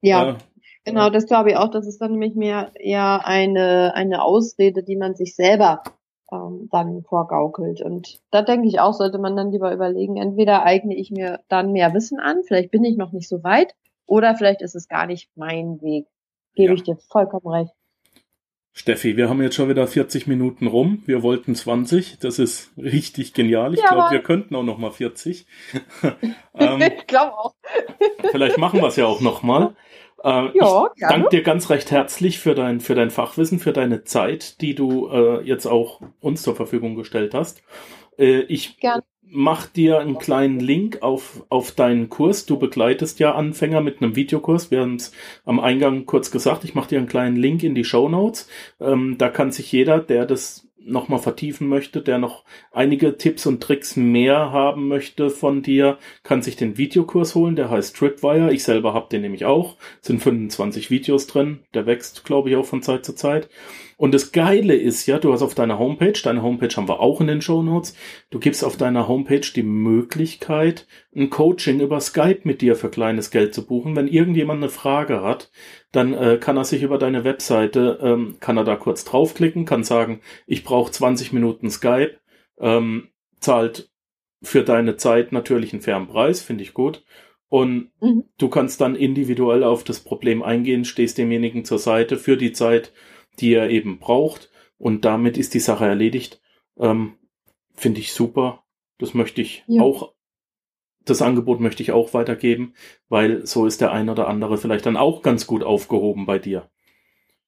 Ja, 0.00 0.30
Äh, 0.30 0.38
genau, 0.84 1.10
das 1.10 1.26
glaube 1.26 1.50
ich 1.50 1.56
auch. 1.56 1.70
Das 1.70 1.86
ist 1.86 1.98
dann 1.98 2.12
nämlich 2.12 2.34
mehr 2.34 2.72
eher 2.78 3.26
eine, 3.26 3.94
eine 3.94 4.22
Ausrede, 4.22 4.82
die 4.82 4.96
man 4.96 5.14
sich 5.14 5.34
selber 5.34 5.82
ähm, 6.34 6.68
dann 6.72 7.02
vorgaukelt. 7.04 7.80
Und 7.82 8.20
da 8.30 8.42
denke 8.42 8.66
ich 8.68 8.80
auch, 8.80 8.92
sollte 8.94 9.18
man 9.18 9.36
dann 9.36 9.52
lieber 9.52 9.72
überlegen, 9.72 10.16
entweder 10.16 10.64
eigne 10.64 10.96
ich 10.96 11.10
mir 11.10 11.40
dann 11.48 11.72
mehr 11.72 11.94
Wissen 11.94 12.18
an, 12.20 12.42
vielleicht 12.46 12.70
bin 12.72 12.84
ich 12.84 12.96
noch 12.96 13.12
nicht 13.12 13.28
so 13.28 13.42
weit, 13.44 13.74
Oder 14.06 14.34
vielleicht 14.34 14.60
ist 14.62 14.74
es 14.74 14.88
gar 14.88 15.06
nicht 15.06 15.30
mein 15.36 15.80
Weg. 15.80 16.06
Gebe 16.56 16.72
Ja. 16.72 16.74
ich 16.74 16.82
dir 16.82 16.96
vollkommen 16.96 17.48
recht. 17.48 17.72
Steffi, 18.76 19.16
wir 19.16 19.28
haben 19.30 19.40
jetzt 19.40 19.54
schon 19.54 19.68
wieder 19.68 19.86
40 19.86 20.26
Minuten 20.26 20.66
rum. 20.66 21.02
Wir 21.06 21.22
wollten 21.22 21.54
20. 21.54 22.18
Das 22.18 22.38
ist 22.40 22.72
richtig 22.76 23.32
genial. 23.32 23.72
Ich 23.74 23.80
Ja, 23.80 23.88
glaube, 23.90 24.10
wir 24.10 24.22
könnten 24.22 24.56
auch 24.56 24.64
noch 24.64 24.78
mal 24.78 24.90
40. 24.90 25.46
ähm, 26.54 26.80
ich 26.82 27.06
glaube 27.06 27.38
auch. 27.38 27.54
vielleicht 28.32 28.58
machen 28.58 28.80
wir 28.80 28.88
es 28.88 28.96
ja 28.96 29.06
auch 29.06 29.20
noch 29.20 29.42
mal. 29.42 29.74
Äh, 30.24 30.50
Ja, 30.54 30.88
ich 30.94 31.00
gerne. 31.00 31.14
danke 31.14 31.28
dir 31.30 31.42
ganz 31.42 31.70
recht 31.70 31.90
herzlich 31.90 32.38
für 32.38 32.54
dein, 32.54 32.80
für 32.80 32.94
dein 32.94 33.10
Fachwissen, 33.10 33.58
für 33.58 33.72
deine 33.72 34.04
Zeit, 34.04 34.60
die 34.60 34.74
du 34.74 35.08
äh, 35.08 35.42
jetzt 35.42 35.66
auch 35.66 36.00
uns 36.20 36.42
zur 36.42 36.56
Verfügung 36.56 36.94
gestellt 36.96 37.34
hast. 37.34 37.62
Äh, 38.18 38.40
ich 38.42 38.78
Gerne. 38.78 39.02
mach 39.22 39.66
dir 39.66 39.98
einen 39.98 40.18
kleinen 40.18 40.60
Link 40.60 41.02
auf, 41.02 41.44
auf 41.50 41.72
deinen 41.72 42.08
Kurs. 42.08 42.46
Du 42.46 42.58
begleitest 42.58 43.18
ja 43.20 43.34
Anfänger 43.34 43.80
mit 43.80 44.00
einem 44.02 44.16
Videokurs. 44.16 44.70
Wir 44.70 44.80
haben 44.80 44.96
es 44.96 45.12
am 45.44 45.60
Eingang 45.60 46.06
kurz 46.06 46.30
gesagt. 46.30 46.64
Ich 46.64 46.74
mache 46.74 46.88
dir 46.90 46.98
einen 46.98 47.08
kleinen 47.08 47.36
Link 47.36 47.62
in 47.62 47.74
die 47.74 47.84
Show 47.84 48.08
Notes. 48.08 48.48
Ähm, 48.80 49.16
da 49.18 49.28
kann 49.28 49.52
sich 49.52 49.70
jeder, 49.72 49.98
der 50.00 50.26
das 50.26 50.63
nochmal 50.86 51.18
vertiefen 51.18 51.68
möchte, 51.68 52.02
der 52.02 52.18
noch 52.18 52.44
einige 52.72 53.16
Tipps 53.16 53.46
und 53.46 53.62
Tricks 53.62 53.96
mehr 53.96 54.52
haben 54.52 54.88
möchte 54.88 55.30
von 55.30 55.62
dir, 55.62 55.98
kann 56.22 56.42
sich 56.42 56.56
den 56.56 56.76
Videokurs 56.78 57.34
holen. 57.34 57.56
Der 57.56 57.70
heißt 57.70 57.96
Tripwire. 57.96 58.52
Ich 58.52 58.64
selber 58.64 58.94
habe 58.94 59.08
den 59.10 59.22
nämlich 59.22 59.44
auch. 59.44 59.76
Sind 60.00 60.22
25 60.22 60.90
Videos 60.90 61.26
drin. 61.26 61.60
Der 61.74 61.86
wächst, 61.86 62.24
glaube 62.24 62.50
ich, 62.50 62.56
auch 62.56 62.66
von 62.66 62.82
Zeit 62.82 63.04
zu 63.04 63.14
Zeit. 63.14 63.48
Und 63.96 64.12
das 64.12 64.32
Geile 64.32 64.74
ist 64.74 65.06
ja, 65.06 65.18
du 65.18 65.32
hast 65.32 65.42
auf 65.42 65.54
deiner 65.54 65.78
Homepage, 65.78 66.18
deine 66.22 66.42
Homepage 66.42 66.74
haben 66.74 66.88
wir 66.88 67.00
auch 67.00 67.20
in 67.20 67.28
den 67.28 67.40
Show 67.40 67.62
Notes, 67.62 67.94
du 68.30 68.40
gibst 68.40 68.64
auf 68.64 68.76
deiner 68.76 69.06
Homepage 69.06 69.46
die 69.54 69.62
Möglichkeit, 69.62 70.86
ein 71.14 71.30
Coaching 71.30 71.80
über 71.80 72.00
Skype 72.00 72.40
mit 72.42 72.60
dir 72.60 72.74
für 72.74 72.90
kleines 72.90 73.30
Geld 73.30 73.54
zu 73.54 73.64
buchen. 73.64 73.94
Wenn 73.94 74.08
irgendjemand 74.08 74.62
eine 74.62 74.70
Frage 74.70 75.22
hat, 75.22 75.50
dann 75.94 76.12
äh, 76.12 76.38
kann 76.40 76.56
er 76.56 76.64
sich 76.64 76.82
über 76.82 76.98
deine 76.98 77.22
Webseite, 77.24 77.98
ähm, 78.02 78.36
kann 78.40 78.56
er 78.56 78.64
da 78.64 78.74
kurz 78.76 79.04
draufklicken, 79.04 79.64
kann 79.64 79.84
sagen, 79.84 80.20
ich 80.46 80.64
brauche 80.64 80.90
20 80.90 81.32
Minuten 81.32 81.70
Skype, 81.70 82.16
ähm, 82.58 83.08
zahlt 83.38 83.90
für 84.42 84.64
deine 84.64 84.96
Zeit 84.96 85.30
natürlich 85.30 85.72
einen 85.72 85.82
fairen 85.82 86.08
Preis, 86.08 86.42
finde 86.42 86.64
ich 86.64 86.74
gut. 86.74 87.04
Und 87.48 87.92
Mhm. 88.00 88.24
du 88.38 88.48
kannst 88.48 88.80
dann 88.80 88.96
individuell 88.96 89.62
auf 89.62 89.84
das 89.84 90.00
Problem 90.00 90.42
eingehen, 90.42 90.84
stehst 90.84 91.18
demjenigen 91.18 91.64
zur 91.64 91.78
Seite 91.78 92.16
für 92.18 92.36
die 92.36 92.52
Zeit, 92.52 92.92
die 93.38 93.54
er 93.54 93.70
eben 93.70 93.98
braucht. 94.00 94.50
Und 94.78 95.04
damit 95.04 95.38
ist 95.38 95.54
die 95.54 95.60
Sache 95.60 95.86
erledigt. 95.86 96.40
Ähm, 96.76 97.14
Finde 97.76 98.00
ich 98.00 98.12
super. 98.12 98.64
Das 98.98 99.14
möchte 99.14 99.42
ich 99.42 99.62
Ja. 99.68 99.82
auch, 99.82 100.13
das 101.04 101.22
Angebot 101.22 101.60
möchte 101.60 101.82
ich 101.82 101.92
auch 101.92 102.14
weitergeben, 102.14 102.74
weil 103.08 103.46
so 103.46 103.66
ist 103.66 103.80
der 103.80 103.92
ein 103.92 104.08
oder 104.08 104.28
andere 104.28 104.56
vielleicht 104.56 104.86
dann 104.86 104.96
auch 104.96 105.22
ganz 105.22 105.46
gut 105.46 105.62
aufgehoben 105.62 106.26
bei 106.26 106.38
dir. 106.38 106.68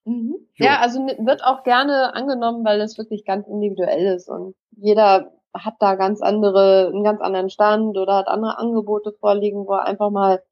Mhm. 0.04 0.36
Ja, 0.54 0.78
also 0.80 1.00
wird 1.00 1.44
auch 1.44 1.64
gerne 1.64 2.14
angenommen, 2.14 2.64
weil 2.64 2.80
es 2.80 2.96
wirklich 2.96 3.24
ganz 3.24 3.46
individuell 3.48 4.14
ist 4.14 4.28
und 4.28 4.54
jeder 4.70 5.32
hat 5.52 5.74
da 5.80 5.94
ganz 5.94 6.20
andere, 6.20 6.90
einen 6.92 7.04
ganz 7.04 7.20
anderen 7.20 7.50
Stand 7.50 7.96
oder 7.96 8.16
hat 8.16 8.28
andere 8.28 8.58
Angebote 8.58 9.12
vorliegen, 9.20 9.66
wo 9.66 9.72
er 9.72 9.84
einfach 9.84 10.10
mal 10.10 10.42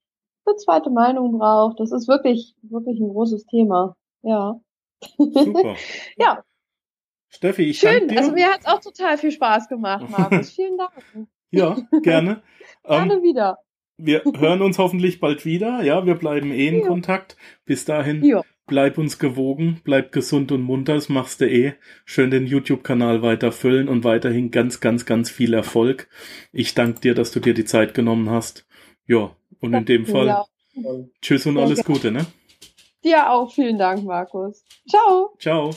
eine 0.46 0.56
zweite 0.56 0.90
Meinung 0.90 1.38
braucht. 1.38 1.80
Das 1.80 1.92
ist 1.92 2.08
wirklich, 2.08 2.54
wirklich 2.62 2.98
ein 3.00 3.10
großes 3.10 3.46
Thema. 3.46 3.96
Ja. 4.22 4.60
Super. 5.18 5.76
Ja. 6.16 6.42
Steffi, 7.28 7.70
ich 7.70 7.80
Schön. 7.80 7.90
danke 7.90 8.06
dir. 8.06 8.18
Also 8.20 8.32
mir 8.32 8.52
hat's 8.52 8.66
auch 8.66 8.80
total 8.80 9.18
viel 9.18 9.32
Spaß 9.32 9.68
gemacht, 9.68 10.08
Markus. 10.08 10.50
Vielen 10.54 10.78
Dank. 10.78 11.28
Ja, 11.58 11.76
gerne. 12.02 12.42
Ähm, 12.86 13.08
Gerne 13.08 13.22
wieder. 13.22 13.56
wir 13.96 14.22
hören 14.36 14.60
uns 14.60 14.76
hoffentlich 14.78 15.18
bald 15.18 15.46
wieder. 15.46 15.82
Ja, 15.82 16.04
wir 16.04 16.16
bleiben 16.16 16.50
eh 16.52 16.68
in 16.68 16.80
Ja. 16.80 16.86
Kontakt. 16.86 17.36
Bis 17.64 17.86
dahin, 17.86 18.22
Ja. 18.22 18.42
bleib 18.66 18.98
uns 18.98 19.18
gewogen, 19.18 19.80
bleib 19.84 20.12
gesund 20.12 20.52
und 20.52 20.60
munter, 20.60 20.92
das 20.94 21.08
machst 21.08 21.40
du 21.40 21.48
eh. 21.48 21.72
Schön 22.04 22.30
den 22.30 22.46
YouTube-Kanal 22.46 23.22
weiter 23.22 23.52
füllen 23.52 23.88
und 23.88 24.04
weiterhin 24.04 24.50
ganz, 24.50 24.80
ganz, 24.80 25.06
ganz 25.06 25.30
viel 25.30 25.54
Erfolg. 25.54 26.08
Ich 26.52 26.74
danke 26.74 27.00
dir, 27.00 27.14
dass 27.14 27.32
du 27.32 27.40
dir 27.40 27.54
die 27.54 27.64
Zeit 27.64 27.94
genommen 27.94 28.28
hast. 28.28 28.66
Ja, 29.06 29.34
und 29.60 29.72
in 29.72 29.86
dem 29.86 30.04
Fall, 30.04 30.26
Ja. 30.26 30.44
tschüss 31.22 31.46
und 31.46 31.56
alles. 31.56 31.84
Gute, 31.84 32.10
ne? 32.12 32.26
Dir 33.02 33.30
auch 33.30 33.50
vielen 33.50 33.78
Dank, 33.78 34.04
Markus. 34.04 34.62
Ciao. 34.86 35.34
Ciao. 35.38 35.70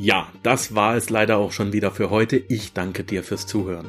Ja, 0.00 0.28
das 0.44 0.76
war 0.76 0.94
es 0.94 1.10
leider 1.10 1.38
auch 1.38 1.50
schon 1.50 1.72
wieder 1.72 1.90
für 1.90 2.08
heute. 2.08 2.36
Ich 2.36 2.72
danke 2.72 3.02
dir 3.02 3.24
fürs 3.24 3.48
Zuhören. 3.48 3.88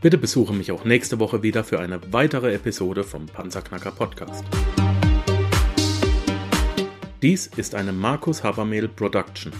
Bitte 0.01 0.17
besuche 0.17 0.51
mich 0.51 0.71
auch 0.71 0.83
nächste 0.83 1.19
Woche 1.19 1.43
wieder 1.43 1.63
für 1.63 1.79
eine 1.79 2.01
weitere 2.11 2.55
Episode 2.55 3.03
vom 3.03 3.27
Panzerknacker 3.27 3.91
Podcast. 3.91 4.43
Dies 7.21 7.45
ist 7.45 7.75
eine 7.75 7.93
Markus 7.93 8.43
Habermehl 8.43 8.87
Production. 8.87 9.53